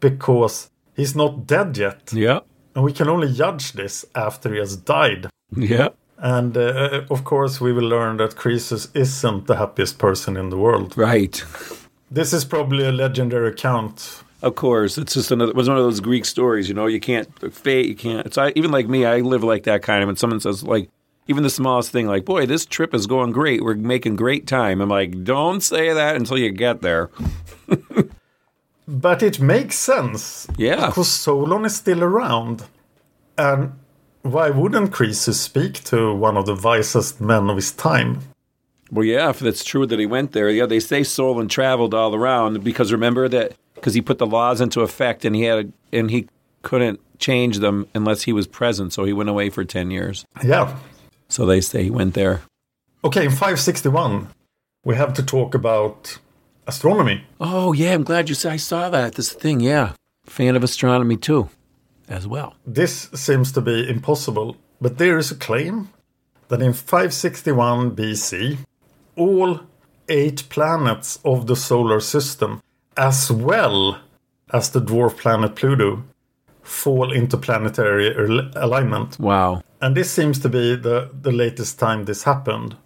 because 0.00 0.70
he's 0.94 1.14
not 1.14 1.46
dead 1.46 1.76
yet. 1.76 2.10
Yeah. 2.12 2.40
And 2.74 2.84
we 2.84 2.92
can 2.92 3.08
only 3.08 3.32
judge 3.32 3.72
this 3.72 4.04
after 4.14 4.52
he 4.52 4.58
has 4.58 4.76
died. 4.76 5.28
Yeah. 5.54 5.88
And 6.20 6.56
uh, 6.56 7.02
of 7.10 7.24
course, 7.24 7.60
we 7.60 7.72
will 7.72 7.88
learn 7.88 8.18
that 8.18 8.36
Croesus 8.36 8.88
isn't 8.94 9.46
the 9.46 9.56
happiest 9.56 9.98
person 9.98 10.36
in 10.36 10.50
the 10.50 10.58
world. 10.58 10.96
Right. 10.96 11.42
This 12.10 12.32
is 12.32 12.44
probably 12.44 12.84
a 12.84 12.92
legendary 12.92 13.48
account. 13.48 14.22
Of 14.42 14.54
course, 14.54 14.98
it's 14.98 15.14
just 15.14 15.30
another. 15.30 15.50
It 15.50 15.56
was 15.56 15.68
one 15.68 15.78
of 15.78 15.84
those 15.84 16.00
Greek 16.00 16.24
stories, 16.24 16.68
you 16.68 16.74
know. 16.74 16.86
You 16.86 17.00
can't 17.00 17.28
fate. 17.52 17.86
You 17.86 17.94
can't. 17.94 18.26
It's 18.26 18.38
I, 18.38 18.52
even 18.56 18.70
like 18.70 18.88
me. 18.88 19.04
I 19.04 19.20
live 19.20 19.44
like 19.44 19.64
that 19.64 19.82
kind 19.82 20.02
of. 20.02 20.06
When 20.06 20.16
someone 20.16 20.40
says 20.40 20.62
like, 20.62 20.90
even 21.28 21.42
the 21.42 21.50
smallest 21.50 21.90
thing, 21.90 22.06
like, 22.06 22.24
"Boy, 22.24 22.46
this 22.46 22.64
trip 22.64 22.94
is 22.94 23.06
going 23.06 23.32
great. 23.32 23.62
We're 23.62 23.74
making 23.74 24.16
great 24.16 24.46
time." 24.46 24.80
I'm 24.80 24.88
like, 24.88 25.24
"Don't 25.24 25.62
say 25.62 25.92
that 25.92 26.16
until 26.16 26.38
you 26.38 26.50
get 26.50 26.80
there." 26.80 27.10
But 28.90 29.22
it 29.22 29.38
makes 29.38 29.76
sense. 29.76 30.48
Yeah. 30.56 30.86
Because 30.86 31.08
Solon 31.08 31.64
is 31.64 31.76
still 31.76 32.02
around. 32.02 32.64
And 33.38 33.74
why 34.22 34.50
wouldn't 34.50 34.92
Croesus 34.92 35.40
speak 35.40 35.84
to 35.84 36.14
one 36.14 36.36
of 36.36 36.46
the 36.46 36.54
wisest 36.54 37.20
men 37.20 37.48
of 37.48 37.56
his 37.56 37.72
time? 37.72 38.20
Well, 38.90 39.04
yeah, 39.04 39.30
if 39.30 39.38
that's 39.38 39.64
true 39.64 39.86
that 39.86 39.98
he 39.98 40.06
went 40.06 40.32
there, 40.32 40.50
yeah, 40.50 40.66
they 40.66 40.80
say 40.80 41.04
Solon 41.04 41.48
traveled 41.48 41.94
all 41.94 42.14
around 42.14 42.64
because 42.64 42.92
remember 42.92 43.28
that 43.28 43.54
because 43.74 43.94
he 43.94 44.02
put 44.02 44.18
the 44.18 44.26
laws 44.26 44.60
into 44.60 44.80
effect 44.80 45.24
and 45.24 45.34
he 45.34 45.42
had 45.42 45.72
and 45.92 46.10
he 46.10 46.28
couldn't 46.62 47.00
change 47.18 47.58
them 47.58 47.86
unless 47.94 48.22
he 48.22 48.32
was 48.32 48.46
present, 48.46 48.92
so 48.92 49.04
he 49.04 49.12
went 49.12 49.30
away 49.30 49.48
for 49.48 49.64
ten 49.64 49.90
years. 49.90 50.26
Yeah. 50.44 50.76
So 51.28 51.46
they 51.46 51.60
say 51.60 51.84
he 51.84 51.90
went 51.90 52.14
there. 52.14 52.42
Okay, 53.04 53.24
in 53.24 53.30
561, 53.30 54.28
we 54.84 54.96
have 54.96 55.14
to 55.14 55.22
talk 55.22 55.54
about 55.54 56.18
astronomy. 56.66 57.24
Oh 57.40 57.72
yeah, 57.72 57.94
I'm 57.94 58.02
glad 58.02 58.28
you 58.28 58.34
said 58.34 58.52
I 58.52 58.56
saw 58.56 58.90
that. 58.90 59.14
This 59.14 59.32
thing, 59.32 59.60
yeah, 59.60 59.92
fan 60.24 60.56
of 60.56 60.64
astronomy 60.64 61.16
too, 61.16 61.48
as 62.10 62.26
well. 62.26 62.54
This 62.66 63.08
seems 63.14 63.52
to 63.52 63.60
be 63.60 63.88
impossible, 63.88 64.56
but 64.80 64.98
there 64.98 65.16
is 65.18 65.30
a 65.30 65.36
claim 65.36 65.88
that 66.48 66.60
in 66.60 66.72
561 66.72 67.94
BC, 67.96 68.58
all 69.16 69.60
eight 70.08 70.48
planets 70.48 71.18
of 71.24 71.46
the 71.46 71.56
solar 71.56 72.00
system, 72.00 72.60
as 72.96 73.30
well 73.30 73.98
as 74.52 74.70
the 74.70 74.80
dwarf 74.80 75.16
planet 75.16 75.54
Pluto, 75.54 76.02
fall 76.62 77.12
into 77.12 77.36
planetary 77.36 78.12
alignment. 78.56 79.18
Wow. 79.18 79.62
And 79.80 79.96
this 79.96 80.10
seems 80.10 80.38
to 80.40 80.48
be 80.48 80.74
the, 80.76 81.10
the 81.22 81.32
latest 81.32 81.78
time 81.78 82.04
this 82.04 82.24
happened. 82.24 82.76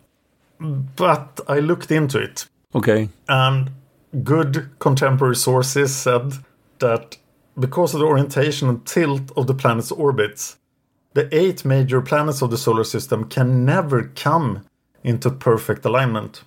But 0.60 1.40
I 1.48 1.58
looked 1.58 1.90
into 1.90 2.18
it, 2.18 2.46
Okay. 2.74 3.08
and 3.28 3.70
good 4.22 4.70
contemporary 4.78 5.37
sources 5.37 5.94
said 5.94 6.34
that 6.78 7.16
because 7.58 7.94
of 7.94 8.00
the 8.00 8.06
orientation 8.06 8.68
and 8.68 8.84
tilt 8.86 9.30
of 9.36 9.46
the 9.46 9.54
planet's 9.54 9.92
orbits, 9.92 10.58
the 11.14 11.28
eight 11.34 11.64
major 11.64 12.00
planets 12.00 12.42
of 12.42 12.50
the 12.50 12.58
solar 12.58 12.84
system 12.84 13.24
can 13.24 13.64
never 13.64 14.04
come 14.16 14.64
into 15.04 15.30
perfect 15.30 15.84
alignment. 15.84 16.42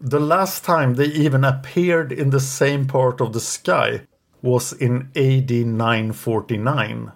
The 0.00 0.20
last 0.20 0.64
time 0.64 0.94
they 0.94 1.06
even 1.06 1.44
appeared 1.44 2.10
in 2.12 2.30
the 2.30 2.40
same 2.40 2.86
part 2.86 3.20
of 3.20 3.32
the 3.32 3.40
sky 3.40 4.02
was 4.42 4.72
in 4.72 5.08
AD 5.14 5.50
949. 5.50 7.12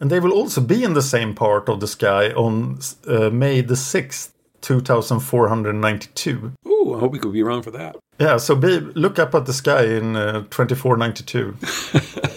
And 0.00 0.10
they 0.10 0.20
will 0.20 0.32
also 0.32 0.60
be 0.60 0.84
in 0.84 0.92
the 0.94 1.02
same 1.02 1.34
part 1.34 1.68
of 1.68 1.80
the 1.80 1.88
sky 1.88 2.30
on 2.32 2.78
uh, 3.06 3.30
May 3.30 3.60
the 3.62 3.74
6th, 3.74 4.32
2492. 4.60 6.52
Ooh, 6.66 6.94
I 6.94 6.98
hope 7.00 7.12
we 7.12 7.18
could 7.18 7.32
be 7.32 7.42
around 7.42 7.62
for 7.62 7.70
that. 7.72 7.96
Yeah, 8.20 8.36
so 8.36 8.54
be, 8.54 8.80
look 8.80 9.18
up 9.18 9.34
at 9.34 9.46
the 9.46 9.54
sky 9.54 9.82
in 9.84 10.14
uh, 10.14 10.42
2492. 10.50 11.56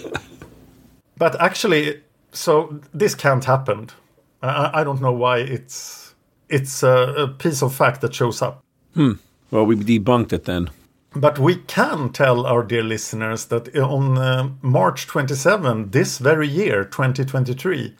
but 1.18 1.40
actually, 1.42 2.02
so 2.32 2.80
this 2.94 3.14
can't 3.14 3.44
happen. 3.44 3.90
I, 4.42 4.72
I 4.76 4.84
don't 4.86 5.02
know 5.02 5.12
why 5.12 5.40
it's 5.40 6.16
it's 6.48 6.84
a, 6.84 7.14
a 7.18 7.28
piece 7.28 7.62
of 7.62 7.76
fact 7.76 8.00
that 8.00 8.16
shows 8.16 8.42
up. 8.42 8.64
Hmm. 8.94 9.14
Well, 9.52 9.66
we 9.66 9.76
debunked 9.76 10.32
it 10.32 10.46
then. 10.46 10.70
But 11.16 11.38
we 11.38 11.58
can 11.58 12.12
tell 12.14 12.46
our 12.46 12.64
dear 12.64 12.84
listeners 12.84 13.46
that 13.46 13.76
on 13.78 14.18
uh, 14.18 14.50
March 14.62 15.06
27, 15.06 15.92
this 15.92 16.18
very 16.18 16.48
year, 16.48 16.86
2023, 16.86 17.96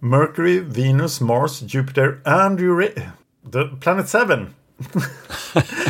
Mercury, 0.00 0.58
Venus, 0.58 1.20
Mars, 1.20 1.60
Jupiter, 1.60 2.20
and 2.26 2.58
Uranus, 2.58 3.12
the 3.44 3.66
planet 3.80 4.08
7. 4.08 4.54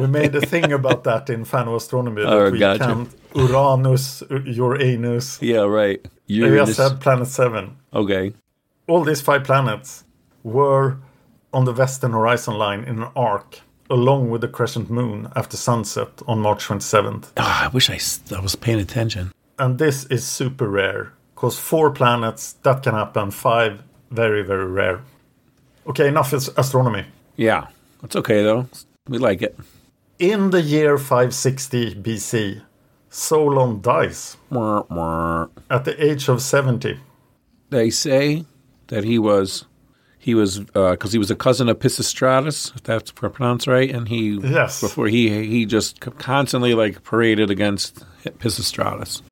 we 0.00 0.06
made 0.06 0.34
a 0.34 0.40
thing 0.40 0.72
about 0.72 1.04
that 1.04 1.30
in 1.30 1.44
Fan 1.44 1.68
Astronomy. 1.68 2.22
That 2.22 2.32
Oh, 2.32 2.50
we 2.50 2.58
gotcha. 2.58 2.84
can't 2.84 3.08
Uranus, 3.34 4.22
Uranus. 4.30 5.38
Yeah, 5.42 5.60
right. 5.62 6.00
We 6.28 6.34
Uranus. 6.36 6.76
said 6.76 7.00
planet 7.00 7.28
7. 7.28 7.76
Okay. 7.94 8.32
All 8.88 9.04
these 9.04 9.20
five 9.20 9.44
planets 9.44 10.04
were 10.42 10.96
on 11.52 11.64
the 11.64 11.72
western 11.72 12.12
horizon 12.12 12.54
line 12.58 12.84
in 12.84 13.02
an 13.02 13.08
arc, 13.16 13.60
along 13.90 14.30
with 14.30 14.40
the 14.40 14.48
crescent 14.48 14.90
moon 14.90 15.28
after 15.36 15.56
sunset 15.56 16.08
on 16.26 16.40
March 16.40 16.66
27th. 16.66 17.30
Ah, 17.36 17.64
I 17.64 17.68
wish 17.68 17.90
I 17.90 18.40
was 18.40 18.56
paying 18.56 18.80
attention. 18.80 19.32
And 19.58 19.78
this 19.78 20.04
is 20.06 20.24
super 20.26 20.68
rare, 20.68 21.12
because 21.34 21.58
four 21.58 21.90
planets, 21.90 22.52
that 22.62 22.82
can 22.82 22.94
happen, 22.94 23.30
five, 23.30 23.82
very, 24.10 24.42
very 24.42 24.66
rare. 24.66 25.00
Okay, 25.86 26.08
enough 26.08 26.32
is 26.32 26.50
astronomy. 26.56 27.04
Yeah. 27.36 27.68
That's 28.02 28.16
okay, 28.16 28.42
though. 28.42 28.68
We 29.08 29.18
like 29.18 29.40
it. 29.42 29.56
In 30.18 30.50
the 30.50 30.62
year 30.62 30.96
560 30.96 31.96
BC, 31.96 32.62
Solon 33.10 33.80
dies 33.82 34.36
Mwah, 34.50 34.88
mwah. 34.88 35.50
at 35.70 35.84
the 35.84 36.02
age 36.02 36.28
of 36.28 36.40
70. 36.40 36.98
They 37.70 37.90
say 37.90 38.46
that 38.88 39.04
he 39.04 39.18
was. 39.18 39.66
He 40.18 40.34
was 40.34 40.60
uh, 40.74 40.92
because 40.92 41.12
he 41.12 41.18
was 41.18 41.30
a 41.30 41.36
cousin 41.36 41.68
of 41.68 41.78
Pisistratus, 41.78 42.74
if 42.74 42.82
that's 42.82 43.12
pronounced 43.12 43.66
right, 43.66 43.90
and 43.94 44.08
he 44.08 44.38
Yes. 44.42 44.80
before 44.80 45.06
he 45.06 45.28
he 45.46 45.66
just 45.66 46.00
constantly 46.00 46.74
like 46.74 47.04
paraded 47.04 47.50
against 47.50 48.04
Pisistratus. 48.24 49.22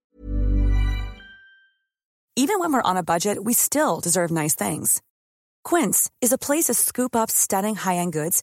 Even 2.37 2.59
when 2.59 2.73
we're 2.73 2.83
on 2.83 2.97
a 2.97 3.03
budget, 3.03 3.43
we 3.45 3.55
still 3.55 4.01
deserve 4.01 4.31
nice 4.31 4.55
things. 4.55 5.01
Quince 5.65 6.11
is 6.21 6.33
a 6.33 6.39
place 6.39 6.65
to 6.65 6.75
scoop 6.75 7.17
up 7.17 7.31
stunning 7.31 7.75
high-end 7.77 8.13
goods 8.13 8.43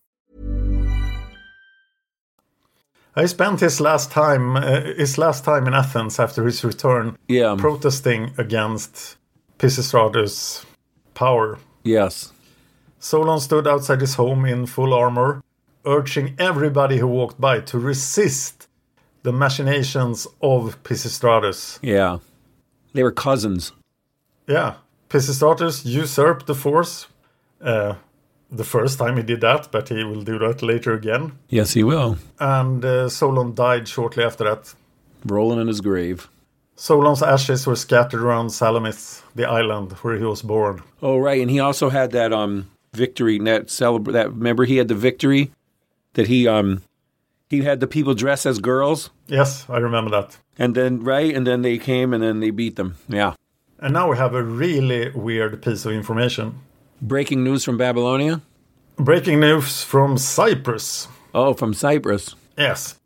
He 3.15 3.27
spent 3.27 3.59
his 3.59 3.81
last 3.81 4.11
time 4.11 4.55
uh, 4.55 4.81
his 4.97 5.17
last 5.17 5.43
time 5.43 5.67
in 5.67 5.73
Athens 5.73 6.19
after 6.19 6.45
his 6.45 6.63
return 6.63 7.17
Yeah. 7.27 7.55
protesting 7.57 8.31
against 8.37 9.17
Pisistratus' 9.59 10.65
power. 11.13 11.57
Yes. 11.83 12.31
Solon 12.99 13.39
stood 13.39 13.67
outside 13.67 14.01
his 14.01 14.15
home 14.15 14.45
in 14.45 14.65
full 14.67 14.93
armor, 14.93 15.41
urging 15.85 16.35
everybody 16.37 16.97
who 16.97 17.07
walked 17.07 17.39
by 17.41 17.59
to 17.61 17.79
resist 17.79 18.67
the 19.23 19.31
machinations 19.33 20.27
of 20.41 20.81
Pisistratus. 20.83 21.79
Yeah. 21.81 22.19
They 22.93 23.03
were 23.03 23.11
cousins. 23.11 23.71
Yeah, 24.47 24.73
Pisistratus 25.09 25.85
usurped 25.85 26.45
the 26.47 26.55
force. 26.55 27.07
Uh, 27.61 27.95
the 28.51 28.63
first 28.63 28.99
time 28.99 29.17
he 29.17 29.23
did 29.23 29.41
that, 29.41 29.71
but 29.71 29.89
he 29.89 30.03
will 30.03 30.23
do 30.23 30.37
that 30.39 30.61
later 30.61 30.93
again. 30.93 31.31
Yes, 31.49 31.73
he 31.73 31.83
will. 31.83 32.17
And 32.39 32.83
uh, 32.83 33.09
Solon 33.09 33.53
died 33.55 33.87
shortly 33.87 34.23
after 34.23 34.43
that. 34.43 34.73
Rolling 35.25 35.59
in 35.61 35.67
his 35.67 35.81
grave. 35.81 36.29
Solon's 36.75 37.21
ashes 37.21 37.67
were 37.67 37.75
scattered 37.75 38.21
around 38.21 38.49
Salamis, 38.49 39.21
the 39.35 39.45
island 39.47 39.91
where 40.01 40.17
he 40.17 40.25
was 40.25 40.41
born. 40.41 40.81
Oh, 41.01 41.17
right. 41.17 41.39
And 41.41 41.49
he 41.51 41.59
also 41.59 41.89
had 41.89 42.11
that 42.11 42.33
um 42.33 42.69
victory 42.93 43.37
that 43.39 43.67
celebr 43.67 44.11
that 44.11 44.29
remember 44.33 44.65
he 44.65 44.75
had 44.77 44.87
the 44.89 44.95
victory 44.95 45.51
that 46.13 46.27
he 46.27 46.45
um 46.47 46.81
he 47.49 47.61
had 47.61 47.79
the 47.79 47.87
people 47.87 48.13
dress 48.13 48.45
as 48.45 48.59
girls 48.59 49.11
Yes, 49.27 49.65
I 49.69 49.77
remember 49.77 50.11
that. 50.11 50.37
and 50.59 50.75
then 50.75 51.01
right 51.03 51.33
and 51.33 51.45
then 51.47 51.61
they 51.61 51.77
came 51.77 52.13
and 52.13 52.21
then 52.23 52.39
they 52.41 52.49
beat 52.49 52.75
them. 52.75 52.95
Yeah. 53.07 53.33
And 53.79 53.93
now 53.93 54.09
we 54.11 54.17
have 54.17 54.33
a 54.35 54.43
really 54.43 55.09
weird 55.11 55.61
piece 55.61 55.85
of 55.85 55.91
information. 55.93 56.55
Breaking 57.01 57.43
news 57.43 57.63
from 57.63 57.77
Babylonia? 57.77 58.41
Breaking 58.95 59.39
news 59.39 59.83
from 59.83 60.19
Cyprus. 60.19 61.07
Oh, 61.33 61.55
from 61.55 61.73
Cyprus. 61.73 62.35
Yes. 62.55 62.99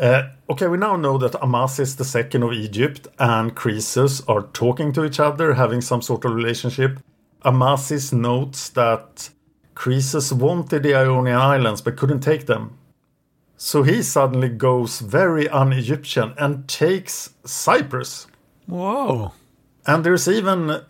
Uh, 0.00 0.30
okay, 0.48 0.66
we 0.66 0.78
now 0.78 0.96
know 0.96 1.18
that 1.18 1.32
Amasis 1.42 1.98
II 1.98 2.42
of 2.42 2.52
Egypt 2.54 3.06
and 3.18 3.54
Croesus 3.54 4.22
are 4.28 4.44
talking 4.54 4.92
to 4.92 5.04
each 5.04 5.20
other, 5.20 5.54
having 5.54 5.82
some 5.82 6.00
sort 6.00 6.24
of 6.24 6.32
relationship. 6.32 7.00
Amasis 7.44 8.14
notes 8.14 8.70
that 8.70 9.28
Croesus 9.74 10.32
wanted 10.32 10.84
the 10.84 10.94
Ionian 10.94 11.36
Islands 11.36 11.82
but 11.82 11.96
couldn't 11.96 12.20
take 12.20 12.46
them. 12.46 12.78
So 13.58 13.82
he 13.82 14.02
suddenly 14.02 14.48
goes 14.48 15.00
very 15.00 15.48
un 15.48 15.74
Egyptian 15.74 16.32
and 16.38 16.66
takes 16.66 17.34
Cyprus. 17.44 18.26
Whoa. 18.66 19.32
And 19.86 20.02
there's 20.02 20.28
even 20.28 20.82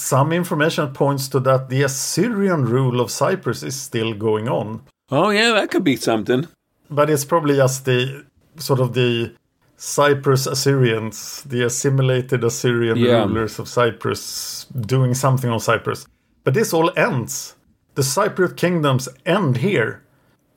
some 0.00 0.32
information 0.32 0.88
points 0.92 1.28
to 1.28 1.40
that 1.40 1.68
the 1.68 1.82
Assyrian 1.82 2.64
rule 2.64 3.00
of 3.00 3.10
Cyprus 3.10 3.62
is 3.62 3.76
still 3.80 4.14
going 4.14 4.48
on. 4.48 4.82
Oh 5.10 5.30
yeah, 5.30 5.52
that 5.52 5.70
could 5.70 5.84
be 5.84 5.96
something. 5.96 6.46
But 6.90 7.10
it's 7.10 7.24
probably 7.24 7.56
just 7.56 7.84
the 7.84 8.24
sort 8.56 8.80
of 8.80 8.94
the 8.94 9.32
Cyprus 9.76 10.46
Assyrians, 10.46 11.42
the 11.44 11.62
assimilated 11.64 12.44
Assyrian 12.44 12.96
Yeah. 12.98 13.24
rulers 13.24 13.58
of 13.58 13.68
Cyprus, 13.68 14.66
doing 14.80 15.14
something 15.14 15.50
on 15.50 15.60
Cyprus. 15.60 16.06
But 16.44 16.54
this 16.54 16.72
all 16.72 16.90
ends. 16.96 17.54
The 17.94 18.02
Cypriot 18.02 18.56
kingdoms 18.56 19.08
end 19.26 19.58
here, 19.58 20.02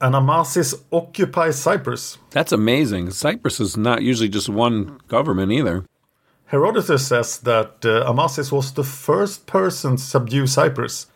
and 0.01 0.13
Amasis 0.15 0.75
occupies 0.91 1.57
Cyprus. 1.57 2.17
That's 2.31 2.51
amazing. 2.51 3.11
Cyprus 3.11 3.59
is 3.59 3.77
not 3.77 4.01
usually 4.01 4.29
just 4.29 4.49
one 4.49 4.99
government 5.07 5.51
either. 5.51 5.83
Herodotus 6.53 7.07
says 7.07 7.39
that 7.39 7.83
uh, 7.83 8.07
Amasis 8.07 8.51
was 8.51 8.73
the 8.73 8.83
first 8.83 9.47
person 9.47 9.95
to 9.95 10.03
subdue 10.03 10.45
Cyprus 10.45 11.07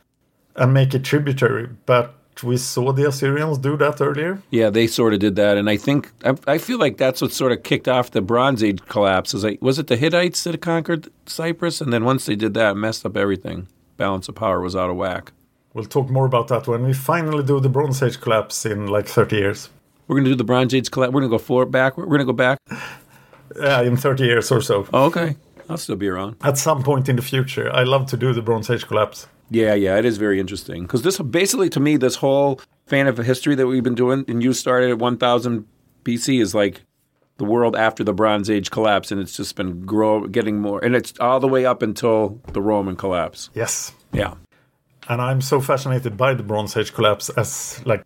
and 0.56 0.74
make 0.74 0.96
it 0.96 1.04
tributary, 1.04 1.70
but 1.86 2.16
we 2.42 2.58
saw 2.58 2.92
the 2.92 3.08
Assyrians 3.08 3.60
do 3.60 3.78
that 3.78 4.02
earlier. 4.02 4.42
Yeah, 4.50 4.72
they 4.72 4.88
sort 4.88 5.14
of 5.14 5.20
did 5.20 5.36
that, 5.36 5.56
and 5.56 5.70
I 5.70 5.78
think 5.78 6.12
I, 6.26 6.36
I 6.48 6.58
feel 6.58 6.80
like 6.80 6.98
that's 6.98 7.22
what 7.22 7.32
sort 7.32 7.52
of 7.52 7.62
kicked 7.62 7.88
off 7.88 8.10
the 8.10 8.22
Bronze 8.22 8.64
Age 8.64 8.84
collapse. 8.88 9.36
Is 9.36 9.44
like, 9.44 9.62
was 9.62 9.78
it 9.78 9.86
the 9.86 9.96
Hittites 9.96 10.44
that 10.44 10.60
conquered 10.60 11.08
Cyprus, 11.28 11.82
and 11.82 11.94
then 11.94 12.04
once 12.04 12.26
they 12.26 12.36
did 12.36 12.56
that, 12.56 12.76
messed 12.76 13.06
up 13.06 13.16
everything. 13.16 13.68
Balance 13.96 14.28
of 14.28 14.34
power 14.34 14.60
was 14.60 14.76
out 14.76 14.90
of 14.90 14.96
whack. 14.96 15.34
We'll 15.76 15.86
talk 15.86 16.10
more 16.10 16.26
about 16.26 16.48
that 16.48 16.66
when 16.68 16.84
we 16.84 16.94
finally 16.94 17.44
do 17.44 17.60
the 17.60 17.70
Bronze 17.70 18.02
Age 18.02 18.20
collapse 18.20 18.66
in 18.66 18.88
like 18.88 19.06
30 19.08 19.36
years. 19.36 19.70
We're 20.08 20.16
gonna 20.16 20.30
do 20.30 20.36
the 20.36 20.44
Bronze 20.44 20.74
Age 20.74 20.90
collapse. 20.90 21.14
We're 21.14 21.22
gonna 21.22 21.30
go 21.30 21.38
forward, 21.38 21.70
back. 21.70 21.96
We're 21.96 22.08
gonna 22.08 22.26
go 22.26 22.34
back. 22.34 22.58
Yeah, 23.58 23.82
in 23.82 23.98
30 23.98 24.24
years 24.24 24.52
or 24.52 24.62
so. 24.62 24.88
Oh, 24.94 25.06
okay, 25.06 25.36
I'll 25.70 25.78
still 25.78 25.96
be 25.96 26.08
around. 26.08 26.36
At 26.44 26.58
some 26.58 26.84
point 26.84 27.10
in 27.10 27.16
the 27.16 27.22
future. 27.22 27.72
I 27.74 27.84
love 27.84 28.08
to 28.08 28.18
do 28.18 28.34
the 28.34 28.42
Bronze 28.42 28.70
Age 28.70 28.86
collapse. 28.88 29.28
Yeah, 29.50 29.74
yeah, 29.74 29.98
it 29.98 30.06
is 30.06 30.18
very 30.18 30.40
interesting 30.40 30.84
because 30.84 31.04
this 31.04 31.20
basically 31.20 31.70
to 31.70 31.80
me 31.80 31.98
this 31.98 32.16
whole 32.16 32.60
fan 32.86 33.08
of 33.08 33.18
history 33.18 33.56
that 33.56 33.68
we've 33.68 33.84
been 33.84 33.96
doing, 33.96 34.26
and 34.28 34.44
you 34.44 34.54
started 34.54 34.92
at 34.92 35.00
1000 35.00 35.66
BC, 36.04 36.42
is 36.42 36.54
like 36.54 36.82
the 37.38 37.46
world 37.46 37.76
after 37.76 38.04
the 38.04 38.14
Bronze 38.14 38.50
Age 38.50 38.72
collapse, 38.72 39.12
and 39.12 39.22
it's 39.22 39.38
just 39.38 39.56
been 39.56 39.86
grow 39.86 40.28
getting 40.28 40.60
more, 40.60 40.84
and 40.84 40.96
it's 40.96 41.14
all 41.20 41.40
the 41.40 41.48
way 41.48 41.66
up 41.66 41.82
until 41.82 42.42
the 42.54 42.62
Roman 42.62 42.96
collapse. 42.96 43.50
Yes. 43.54 43.94
Yeah. 44.12 44.36
And 45.10 45.22
I'm 45.22 45.42
so 45.42 45.62
fascinated 45.62 46.18
by 46.18 46.34
the 46.34 46.44
Bronze 46.44 46.76
Age 46.76 46.94
collapse 46.94 47.30
as 47.30 47.82
like 47.86 48.04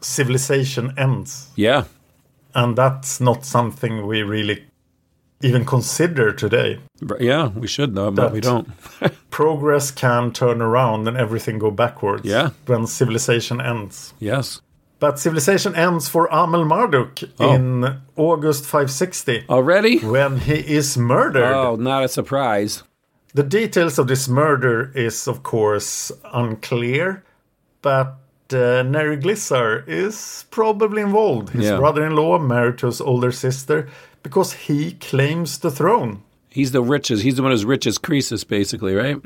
civilization 0.00 0.94
ends. 0.96 1.48
Yeah. 1.56 1.84
And 2.54 2.76
that's 2.76 3.20
not 3.20 3.44
something 3.44 4.06
we 4.06 4.22
really 4.22 4.64
even 5.42 5.64
consider 5.64 6.32
today. 6.32 6.78
Yeah, 7.20 7.48
we 7.48 7.66
should 7.66 7.94
though, 7.94 8.10
but 8.10 8.32
we 8.32 8.40
don't. 8.40 8.68
Progress 9.30 9.90
can 9.90 10.32
turn 10.32 10.62
around 10.62 11.08
and 11.08 11.16
everything 11.16 11.58
go 11.58 11.70
backwards. 11.70 12.24
Yeah. 12.24 12.50
When 12.66 12.86
civilization 12.86 13.60
ends. 13.60 14.14
yes. 14.18 14.60
But 14.98 15.18
civilization 15.18 15.74
ends 15.76 16.08
for 16.08 16.26
Amel 16.32 16.64
Marduk 16.64 17.22
Oh. 17.38 17.52
in 17.54 18.00
August 18.16 18.64
560 18.64 19.44
Already? 19.50 19.98
when 19.98 20.38
he 20.38 20.54
is 20.54 20.96
murdered. 20.96 21.52
Oh, 21.54 21.76
not 21.76 22.02
a 22.04 22.08
surprise. 22.08 22.82
The 23.34 23.42
details 23.42 23.98
of 23.98 24.06
this 24.08 24.26
murder 24.26 24.90
is, 24.94 25.28
of 25.28 25.42
course, 25.42 26.10
unclear, 26.32 27.22
but 27.82 28.16
uh, 28.52 28.82
Neriglissar 28.88 29.86
is 29.86 30.46
probably 30.50 31.02
involved. 31.02 31.50
His 31.50 31.66
Yeah. 31.66 31.76
brother-in-law 31.76 32.38
married 32.38 32.78
to 32.78 32.86
his 32.86 33.00
older 33.02 33.32
sister 33.32 33.88
because 34.26 34.52
he 34.66 34.92
claims 34.92 35.58
the 35.58 35.70
throne. 35.70 36.22
He's 36.50 36.72
the 36.72 36.82
richest. 36.82 37.22
He's 37.22 37.36
the 37.36 37.42
one 37.42 37.52
who's 37.52 37.64
rich 37.64 37.86
as 37.86 37.96
Croesus, 37.98 38.42
basically, 38.44 38.94
right? 38.94 39.18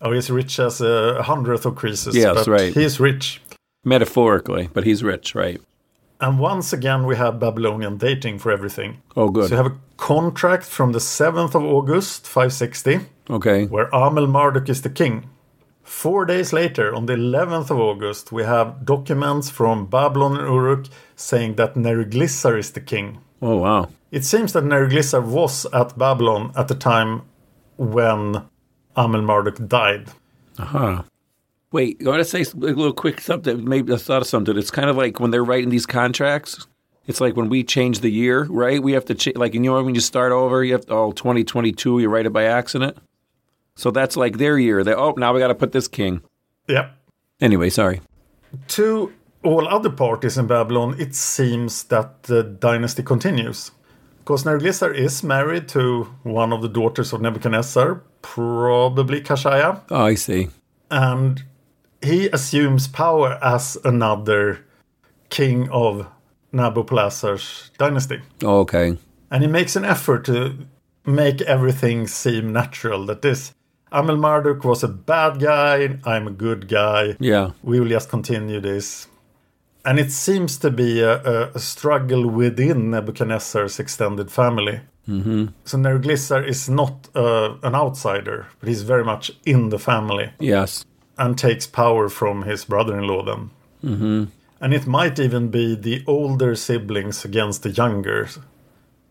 Oh, 0.00 0.12
he's 0.12 0.30
rich 0.30 0.60
as 0.60 0.80
uh, 0.80 1.16
a 1.18 1.22
hundredth 1.22 1.66
of 1.66 1.74
Croesus. 1.74 2.14
Yes, 2.14 2.46
right. 2.46 2.72
He's 2.72 3.00
rich. 3.00 3.40
Metaphorically, 3.84 4.68
but 4.72 4.84
he's 4.84 5.02
rich, 5.02 5.34
right? 5.34 5.60
And 6.20 6.38
once 6.38 6.72
again, 6.72 7.04
we 7.06 7.16
have 7.16 7.40
Babylonian 7.40 7.96
dating 7.96 8.38
for 8.38 8.52
everything. 8.52 8.90
Oh, 9.16 9.28
good. 9.30 9.48
So 9.48 9.54
you 9.56 9.62
have 9.62 9.72
a 9.72 9.78
contract 9.96 10.64
from 10.64 10.92
the 10.92 10.98
7th 11.00 11.54
of 11.54 11.64
August, 11.64 12.26
560, 12.26 13.00
Okay. 13.30 13.66
where 13.66 13.88
Amel 13.94 14.26
Marduk 14.28 14.68
is 14.68 14.82
the 14.82 14.90
king. 14.90 15.28
Four 15.82 16.26
days 16.26 16.52
later, 16.52 16.94
on 16.94 17.06
the 17.06 17.14
11th 17.16 17.70
of 17.70 17.78
August, 17.80 18.30
we 18.30 18.42
have 18.44 18.84
documents 18.84 19.48
from 19.50 19.86
Babylon 19.86 20.36
and 20.36 20.46
Uruk 20.48 20.86
saying 21.16 21.54
that 21.56 21.74
Neriglissar 21.76 22.58
is 22.58 22.70
the 22.72 22.80
king. 22.80 23.18
Oh, 23.40 23.56
wow. 23.56 23.88
It 24.10 24.24
seems 24.24 24.52
that 24.54 24.64
Neriglissar 24.64 25.24
was 25.24 25.66
at 25.66 25.96
Babylon 25.98 26.52
at 26.56 26.68
the 26.68 26.74
time 26.74 27.22
when 27.76 28.42
Amel 28.96 29.22
Marduk 29.22 29.68
died. 29.68 30.08
Uh 30.58 30.64
huh. 30.64 31.02
Wait, 31.70 32.00
I 32.04 32.08
want 32.08 32.20
to 32.20 32.24
say 32.24 32.40
a 32.40 32.56
little 32.56 32.94
quick 32.94 33.20
something. 33.20 33.68
Maybe 33.68 33.92
I 33.92 33.96
thought 33.96 34.22
of 34.22 34.28
something. 34.28 34.56
It's 34.56 34.70
kind 34.70 34.88
of 34.88 34.96
like 34.96 35.20
when 35.20 35.30
they're 35.30 35.44
writing 35.44 35.68
these 35.68 35.86
contracts. 35.86 36.66
It's 37.06 37.20
like 37.20 37.36
when 37.36 37.48
we 37.48 37.62
change 37.64 38.00
the 38.00 38.10
year, 38.10 38.44
right? 38.44 38.82
We 38.82 38.92
have 38.92 39.04
to 39.06 39.14
ch- 39.14 39.36
like 39.36 39.54
you 39.54 39.60
know 39.60 39.82
when 39.82 39.94
you 39.94 40.00
start 40.00 40.32
over, 40.32 40.64
you 40.64 40.72
have 40.72 40.86
to, 40.86 40.92
oh 40.92 41.12
2022, 41.12 42.00
you 42.00 42.08
write 42.08 42.26
it 42.26 42.32
by 42.32 42.44
accident. 42.44 42.96
So 43.76 43.90
that's 43.90 44.16
like 44.16 44.38
their 44.38 44.58
year. 44.58 44.82
They 44.82 44.94
oh 44.94 45.12
now 45.16 45.32
we 45.32 45.40
got 45.40 45.48
to 45.48 45.54
put 45.54 45.72
this 45.72 45.88
king. 45.88 46.22
Yep. 46.68 46.94
Anyway, 47.40 47.70
sorry. 47.70 48.00
To 48.68 49.12
all 49.42 49.68
other 49.68 49.90
parties 49.90 50.36
in 50.38 50.46
Babylon, 50.46 50.96
it 50.98 51.14
seems 51.14 51.84
that 51.84 52.24
the 52.24 52.42
dynasty 52.42 53.02
continues. 53.02 53.70
Because 54.18 54.44
Neriglissar 54.44 54.94
is 54.94 55.22
married 55.22 55.68
to 55.68 56.04
one 56.22 56.52
of 56.52 56.60
the 56.62 56.68
daughters 56.68 57.12
of 57.12 57.20
Nebuchadnezzar, 57.22 58.02
probably 58.20 59.20
Kashaya, 59.22 59.80
Oh, 59.90 60.04
I 60.04 60.14
see. 60.14 60.48
and 60.90 61.42
he 62.02 62.28
assumes 62.28 62.86
power 62.88 63.38
as 63.42 63.76
another 63.84 64.64
king 65.30 65.68
of 65.70 66.06
Nabopolassar's 66.52 67.70
dynasty. 67.78 68.20
Oh, 68.42 68.60
okay. 68.60 68.96
And 69.30 69.42
he 69.42 69.48
makes 69.48 69.76
an 69.76 69.84
effort 69.84 70.24
to 70.26 70.54
make 71.06 71.40
everything 71.42 72.06
seem 72.06 72.52
natural. 72.52 73.06
That 73.06 73.22
this 73.22 73.54
Amel 73.92 74.16
Marduk 74.16 74.64
was 74.64 74.82
a 74.84 74.88
bad 74.88 75.40
guy, 75.40 75.98
I'm 76.04 76.26
a 76.28 76.30
good 76.32 76.68
guy. 76.68 77.16
Yeah. 77.18 77.52
We 77.62 77.80
will 77.80 77.88
just 77.88 78.08
continue 78.10 78.60
this. 78.60 79.06
And 79.88 79.98
it 79.98 80.12
seems 80.12 80.58
to 80.58 80.70
be 80.70 81.00
a, 81.00 81.50
a, 81.54 81.58
struggle 81.58 82.28
within 82.28 82.90
Nebuchadnezzar's 82.90 83.78
extended 83.78 84.30
family. 84.30 84.80
Mm-hmm. 85.08 85.46
So 85.64 85.78
Neriglissar 85.78 86.46
is 86.46 86.68
not 86.68 87.08
uh, 87.16 87.54
an 87.62 87.74
outsider, 87.74 88.48
but 88.60 88.68
he's 88.68 88.82
very 88.82 89.02
much 89.02 89.30
in 89.46 89.70
the 89.70 89.78
family 89.78 90.28
Yes. 90.38 90.84
and 91.16 91.38
takes 91.38 91.66
power 91.66 92.10
from 92.10 92.42
his 92.42 92.66
brother-in-law 92.66 93.24
then. 93.24 93.50
Mm-hmm. 93.82 94.24
And 94.60 94.74
it 94.74 94.86
might 94.86 95.18
even 95.18 95.48
be 95.48 95.74
the 95.74 96.04
older 96.06 96.54
siblings 96.54 97.24
against 97.24 97.62
the 97.62 97.70
younger, 97.70 98.28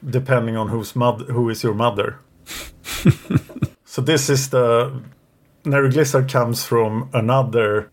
depending 0.08 0.58
on 0.58 0.68
whose 0.68 0.96
moth- 0.96 1.28
who 1.28 1.50
is 1.50 1.64
your 1.64 1.74
mother. 1.74 2.20
so 3.84 4.00
this 4.04 4.30
is 4.30 4.50
the 4.50 5.02
Neriglissar 5.64 6.30
comes 6.30 6.66
from 6.66 7.10
another 7.14 7.90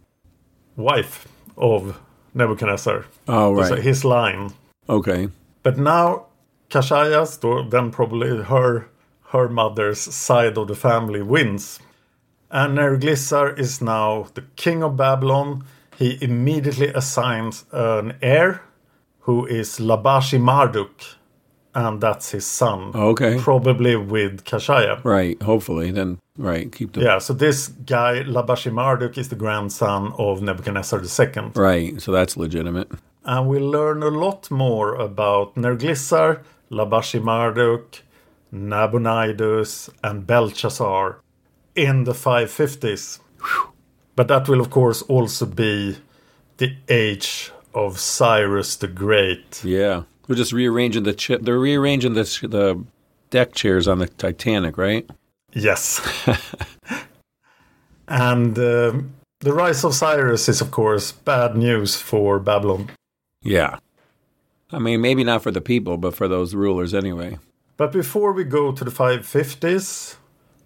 wife 0.76 1.26
of 1.56 1.98
Nebuchadnezzar. 2.34 3.04
Oh, 3.28 3.62
So 3.62 3.74
right. 3.74 3.82
his 3.82 4.04
line. 4.04 4.52
Okay. 4.88 5.28
But 5.62 5.78
now 5.78 6.26
Kashaya's, 6.70 7.38
then 7.70 7.90
probably 7.90 8.42
her 8.42 8.88
her 9.34 9.48
mother's 9.48 9.98
side 9.98 10.56
of 10.56 10.68
the 10.68 10.76
family 10.76 11.20
wins. 11.22 11.80
And 12.50 12.78
Neriglissar 12.78 13.58
is 13.58 13.80
now 13.80 14.28
the 14.34 14.42
king 14.54 14.84
of 14.84 14.96
Babylon. 14.96 15.64
He 15.98 16.18
immediately 16.22 16.88
assigns 16.88 17.64
an 17.72 18.14
heir 18.22 18.62
who 19.20 19.44
is 19.46 19.78
Labashi 19.80 20.40
Marduk, 20.40 21.16
and 21.74 22.00
that's 22.00 22.30
his 22.30 22.46
son. 22.46 22.92
Oh, 22.94 23.10
okay. 23.10 23.38
Probably 23.38 23.96
with 23.96 24.44
Kashaya. 24.44 25.02
Right. 25.04 25.40
Hopefully, 25.42 25.90
then. 25.90 26.18
Right. 26.36 26.72
Keep 26.72 26.92
the. 26.92 27.02
Yeah, 27.02 27.18
so 27.18 27.32
this 27.32 27.68
guy, 27.68 28.22
Labashi 28.24 28.72
Marduk, 28.72 29.16
is 29.18 29.28
the 29.28 29.36
grandson 29.36 30.12
of 30.18 30.42
Nebuchadnezzar 30.42 31.00
II. 31.00 31.52
Right. 31.54 32.00
So 32.00 32.12
that's 32.12 32.36
legitimate. 32.36 32.90
And 33.24 33.48
we 33.48 33.58
learn 33.58 34.02
a 34.02 34.08
lot 34.08 34.50
more 34.50 34.94
about 34.94 35.54
Neriglissar, 35.54 36.42
Labashi 36.70 37.20
Marduk, 37.22 38.02
Nabonidus, 38.52 39.90
and 40.02 40.26
Belshazzar 40.26 41.20
in 41.74 42.04
the 42.04 42.12
550s. 42.12 43.20
But 44.16 44.28
that 44.28 44.48
will, 44.48 44.60
of 44.60 44.70
course, 44.70 45.02
also 45.02 45.46
be 45.46 45.96
the 46.58 46.76
age 46.88 47.50
of 47.74 47.98
Cyrus 47.98 48.76
the 48.76 48.86
Great. 48.86 49.64
Yeah. 49.64 50.02
We're 50.28 50.36
just 50.36 50.52
rearranging 50.52 51.02
the 51.02 51.14
chi- 51.14 51.38
they're 51.40 51.58
rearranging 51.58 52.14
the 52.14 52.24
the 52.42 52.84
deck 53.30 53.54
chairs 53.54 53.88
on 53.88 53.98
the 53.98 54.06
Titanic, 54.06 54.78
right? 54.78 55.08
Yes. 55.52 56.00
and 58.08 58.58
um, 58.58 59.14
the 59.40 59.52
rise 59.52 59.84
of 59.84 59.94
Cyrus 59.94 60.48
is, 60.48 60.60
of 60.60 60.70
course, 60.70 61.12
bad 61.12 61.56
news 61.56 61.96
for 61.96 62.38
Babylon. 62.38 62.90
Yeah. 63.42 63.78
I 64.72 64.78
mean, 64.78 65.00
maybe 65.00 65.22
not 65.22 65.42
for 65.42 65.50
the 65.50 65.60
people, 65.60 65.96
but 65.96 66.14
for 66.14 66.28
those 66.28 66.54
rulers 66.54 66.94
anyway. 66.94 67.38
But 67.76 67.92
before 67.92 68.32
we 68.32 68.44
go 68.44 68.72
to 68.72 68.84
the 68.84 68.90
550s, 68.90 70.16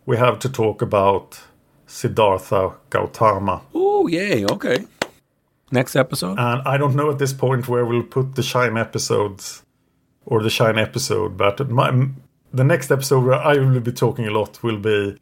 we 0.07 0.16
have 0.16 0.38
to 0.40 0.49
talk 0.49 0.81
about 0.81 1.40
Siddhartha 1.87 2.75
Gautama. 2.90 3.62
Oh, 3.75 4.07
yay. 4.07 4.44
Okay. 4.44 4.87
Next 5.71 5.97
episode? 5.97 6.39
And 6.39 6.63
I 6.67 6.77
don't 6.79 6.95
know 6.95 7.11
at 7.11 7.19
this 7.19 7.33
point 7.33 7.69
where 7.69 7.85
we'll 7.85 8.03
put 8.03 8.35
the 8.35 8.43
China 8.43 8.81
episodes 8.81 9.63
or 10.25 10.43
the 10.43 10.51
China 10.51 10.81
episode, 10.83 11.37
but 11.37 11.69
my, 11.69 12.09
the 12.53 12.65
next 12.65 12.91
episode 12.91 13.25
where 13.25 13.35
I 13.35 13.55
will 13.59 13.81
be 13.81 13.93
talking 13.93 14.27
a 14.27 14.31
lot 14.31 14.63
will 14.63 14.79
be 14.79 15.19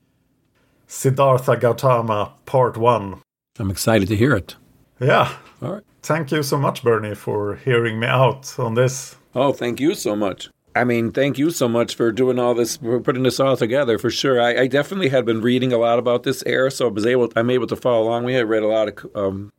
Siddhartha 0.86 1.56
Gautama 1.56 2.32
Part 2.44 2.76
1. 2.76 3.20
I'm 3.58 3.70
excited 3.70 4.08
to 4.08 4.16
hear 4.16 4.34
it. 4.34 4.56
Yeah. 5.00 5.32
All 5.62 5.74
right. 5.74 5.84
Thank 6.02 6.30
you 6.30 6.42
so 6.42 6.56
much, 6.56 6.82
Bernie, 6.84 7.14
for 7.14 7.56
hearing 7.56 7.98
me 7.98 8.06
out 8.06 8.58
on 8.58 8.74
this. 8.74 9.16
Oh, 9.34 9.52
thank 9.52 9.80
you 9.80 9.94
so 9.94 10.14
much. 10.14 10.48
I 10.76 10.84
mean, 10.84 11.10
thank 11.10 11.38
you 11.38 11.50
so 11.50 11.68
much 11.68 11.94
for 11.94 12.12
doing 12.12 12.38
all 12.38 12.54
this, 12.54 12.76
for 12.76 13.00
putting 13.00 13.22
this 13.22 13.40
all 13.40 13.56
together. 13.56 13.98
For 13.98 14.10
sure, 14.10 14.40
I, 14.40 14.62
I 14.62 14.66
definitely 14.66 15.08
had 15.08 15.24
been 15.24 15.40
reading 15.40 15.72
a 15.72 15.78
lot 15.78 15.98
about 15.98 16.22
this 16.22 16.42
era, 16.44 16.70
so 16.70 16.86
I 16.86 16.90
was 16.90 17.06
able, 17.06 17.32
I'm 17.34 17.50
able 17.50 17.66
to 17.68 17.76
follow 17.76 18.04
along. 18.04 18.24
We 18.24 18.34
had 18.34 18.48
read 18.48 18.62
a 18.62 18.66
lot 18.66 18.88
of 18.88 19.16
um, 19.16 19.52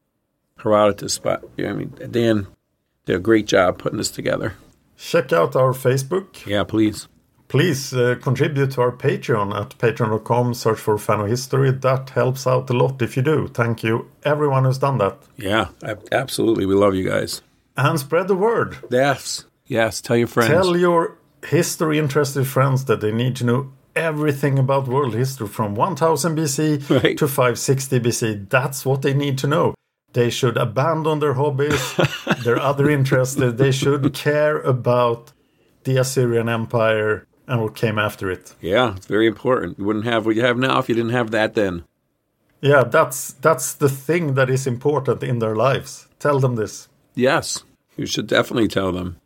Herodotus, 0.63 1.19
but 1.19 1.43
yeah, 1.57 1.69
I 1.69 1.73
mean, 1.73 1.93
Dan 2.11 2.47
did 3.05 3.15
a 3.15 3.19
great 3.19 3.45
job 3.47 3.77
putting 3.77 3.97
this 3.97 4.11
together. 4.11 4.53
Check 4.97 5.31
out 5.31 5.55
our 5.55 5.73
Facebook. 5.73 6.45
Yeah, 6.45 6.63
please. 6.63 7.07
Please 7.47 7.93
uh, 7.93 8.15
contribute 8.21 8.71
to 8.71 8.81
our 8.81 8.91
Patreon 8.91 9.55
at 9.55 9.77
patreon.com. 9.77 10.53
Search 10.53 10.79
for 10.79 10.97
Fan 10.97 11.21
of 11.21 11.27
History. 11.27 11.71
That 11.71 12.09
helps 12.09 12.45
out 12.45 12.69
a 12.69 12.73
lot 12.73 13.01
if 13.01 13.15
you 13.15 13.23
do. 13.23 13.47
Thank 13.47 13.83
you, 13.83 14.09
everyone 14.23 14.65
who's 14.65 14.79
done 14.79 14.97
that. 14.97 15.17
Yeah, 15.37 15.69
absolutely. 16.11 16.65
We 16.65 16.75
love 16.75 16.93
you 16.95 17.07
guys. 17.07 17.41
And 17.77 17.97
spread 17.99 18.27
the 18.27 18.35
word. 18.35 18.77
Yes, 18.89 19.45
yes. 19.65 20.01
Tell 20.01 20.17
your 20.17 20.27
friends. 20.27 20.49
Tell 20.49 20.75
your 20.75 21.17
history 21.45 21.99
interested 21.99 22.45
friends 22.47 22.83
that 22.85 22.99
they 22.99 23.11
need 23.13 23.35
to 23.37 23.45
know 23.45 23.71
everything 23.95 24.59
about 24.59 24.87
world 24.87 25.13
history 25.15 25.47
from 25.47 25.73
1000 25.75 26.35
BC 26.37 26.89
Right. 27.03 27.17
to 27.17 27.27
560 27.27 27.99
BC. 27.99 28.49
That's 28.49 28.85
what 28.85 29.03
they 29.03 29.13
need 29.13 29.37
to 29.37 29.47
know. 29.47 29.73
They 30.17 30.31
should 30.31 30.57
abandon 30.57 31.19
their 31.19 31.35
hobbies, 31.35 31.93
their 32.43 32.59
other 32.59 32.89
interests. 32.89 33.35
They 33.35 33.71
should 33.71 34.15
care 34.15 34.59
about 34.61 35.31
the 35.83 35.97
Assyrian 35.97 36.49
Empire 36.49 37.27
and 37.47 37.61
what 37.61 37.75
came 37.75 37.99
after 37.99 38.31
it. 38.31 38.55
Yeah, 38.59 38.95
it's 38.95 39.05
very 39.05 39.27
important. 39.27 39.77
You 39.77 39.85
wouldn't 39.85 40.05
have 40.05 40.25
what 40.25 40.35
you 40.35 40.41
have 40.41 40.57
now 40.57 40.79
if 40.79 40.89
you 40.89 40.95
didn't 40.95 41.11
have 41.11 41.29
that 41.31 41.53
then. 41.53 41.83
Yeah, 42.61 42.83
that's 42.83 43.33
that's 43.33 43.75
the 43.75 43.89
thing 43.89 44.33
that 44.33 44.49
is 44.49 44.65
important 44.65 45.21
in 45.21 45.37
their 45.37 45.55
lives. 45.55 46.07
Tell 46.17 46.39
them 46.39 46.55
this. 46.55 46.87
Yes, 47.13 47.63
you 47.95 48.07
should 48.07 48.25
definitely 48.25 48.69
tell 48.69 48.91
them. 48.91 49.17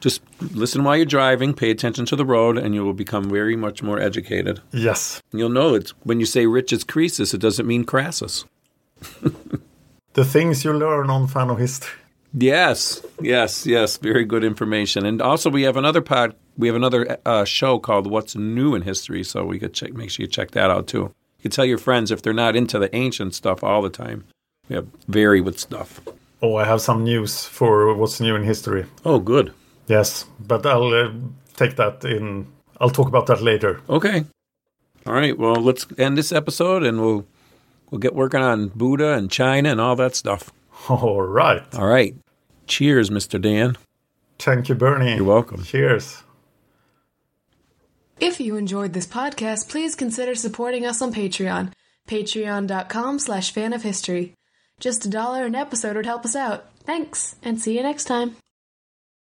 Just 0.00 0.20
listen 0.52 0.84
while 0.84 0.96
you're 0.98 1.06
driving, 1.06 1.54
pay 1.54 1.70
attention 1.70 2.04
to 2.04 2.16
the 2.16 2.26
road, 2.26 2.58
and 2.58 2.74
you 2.74 2.84
will 2.84 2.92
become 2.92 3.30
very 3.30 3.56
much 3.56 3.82
more 3.82 3.98
educated. 3.98 4.60
Yes. 4.72 5.22
You'll 5.32 5.48
know 5.48 5.74
it's 5.74 5.92
when 6.04 6.20
you 6.20 6.26
say 6.26 6.44
rich 6.44 6.70
as 6.70 6.84
Croesus, 6.84 7.32
it 7.32 7.40
doesn't 7.40 7.66
mean 7.66 7.84
Crassus. 7.84 8.44
the 10.18 10.24
things 10.24 10.64
you 10.64 10.72
learn 10.72 11.08
on 11.10 11.28
Fan 11.28 11.48
of 11.48 11.58
History. 11.58 11.96
Yes, 12.34 13.00
yes, 13.20 13.64
yes. 13.64 13.98
Very 13.98 14.24
good 14.24 14.42
information. 14.42 15.06
And 15.06 15.22
also, 15.22 15.48
we 15.48 15.62
have 15.62 15.76
another 15.76 16.02
pod. 16.02 16.34
We 16.56 16.66
have 16.66 16.74
another 16.74 17.18
uh, 17.24 17.44
show 17.44 17.78
called 17.78 18.08
"What's 18.08 18.34
New 18.34 18.74
in 18.74 18.82
History," 18.82 19.22
so 19.22 19.44
we 19.44 19.60
could 19.60 19.74
check. 19.74 19.92
Make 19.94 20.10
sure 20.10 20.24
you 20.24 20.30
check 20.30 20.50
that 20.50 20.70
out 20.70 20.88
too. 20.88 21.04
You 21.38 21.42
can 21.42 21.50
tell 21.52 21.64
your 21.64 21.78
friends 21.78 22.10
if 22.10 22.20
they're 22.20 22.42
not 22.44 22.56
into 22.56 22.80
the 22.80 22.90
ancient 22.96 23.32
stuff 23.34 23.62
all 23.62 23.80
the 23.80 23.90
time. 23.90 24.24
We 24.68 24.74
have 24.74 24.88
vary 25.06 25.40
with 25.40 25.56
stuff. 25.58 26.00
Oh, 26.42 26.56
I 26.56 26.64
have 26.64 26.80
some 26.80 27.04
news 27.04 27.44
for 27.44 27.94
what's 27.94 28.20
new 28.20 28.34
in 28.34 28.42
history. 28.42 28.86
Oh, 29.04 29.20
good. 29.20 29.52
Yes, 29.86 30.26
but 30.40 30.66
I'll 30.66 30.92
uh, 30.92 31.12
take 31.56 31.76
that 31.76 32.04
in. 32.04 32.46
I'll 32.80 32.90
talk 32.90 33.08
about 33.08 33.26
that 33.26 33.40
later. 33.40 33.80
Okay. 33.88 34.24
All 35.06 35.14
right. 35.14 35.38
Well, 35.38 35.62
let's 35.62 35.86
end 35.96 36.18
this 36.18 36.32
episode, 36.32 36.82
and 36.82 37.00
we'll 37.00 37.24
we'll 37.90 37.98
get 37.98 38.14
working 38.14 38.40
on 38.40 38.68
Buddha 38.68 39.12
and 39.14 39.30
China 39.30 39.70
and 39.70 39.80
all 39.80 39.96
that 39.96 40.14
stuff. 40.14 40.50
All 40.88 41.22
right. 41.22 41.62
All 41.74 41.86
right. 41.86 42.14
Cheers, 42.66 43.10
Mr. 43.10 43.40
Dan. 43.40 43.76
Thank 44.38 44.68
you, 44.68 44.74
Bernie. 44.74 45.16
You're 45.16 45.24
welcome. 45.24 45.64
Cheers. 45.64 46.22
If 48.20 48.40
you 48.40 48.56
enjoyed 48.56 48.92
this 48.92 49.06
podcast, 49.06 49.68
please 49.68 49.94
consider 49.94 50.34
supporting 50.34 50.84
us 50.84 51.00
on 51.02 51.12
Patreon. 51.12 51.72
Patreon.com 52.08 53.18
slash 53.18 53.52
fan 53.52 53.72
of 53.72 53.82
history. 53.82 54.34
Just 54.80 55.04
a 55.04 55.08
dollar 55.08 55.44
an 55.44 55.54
episode 55.54 55.96
would 55.96 56.06
help 56.06 56.24
us 56.24 56.36
out. 56.36 56.66
Thanks, 56.84 57.36
and 57.42 57.60
see 57.60 57.76
you 57.76 57.82
next 57.82 58.04
time. 58.04 58.36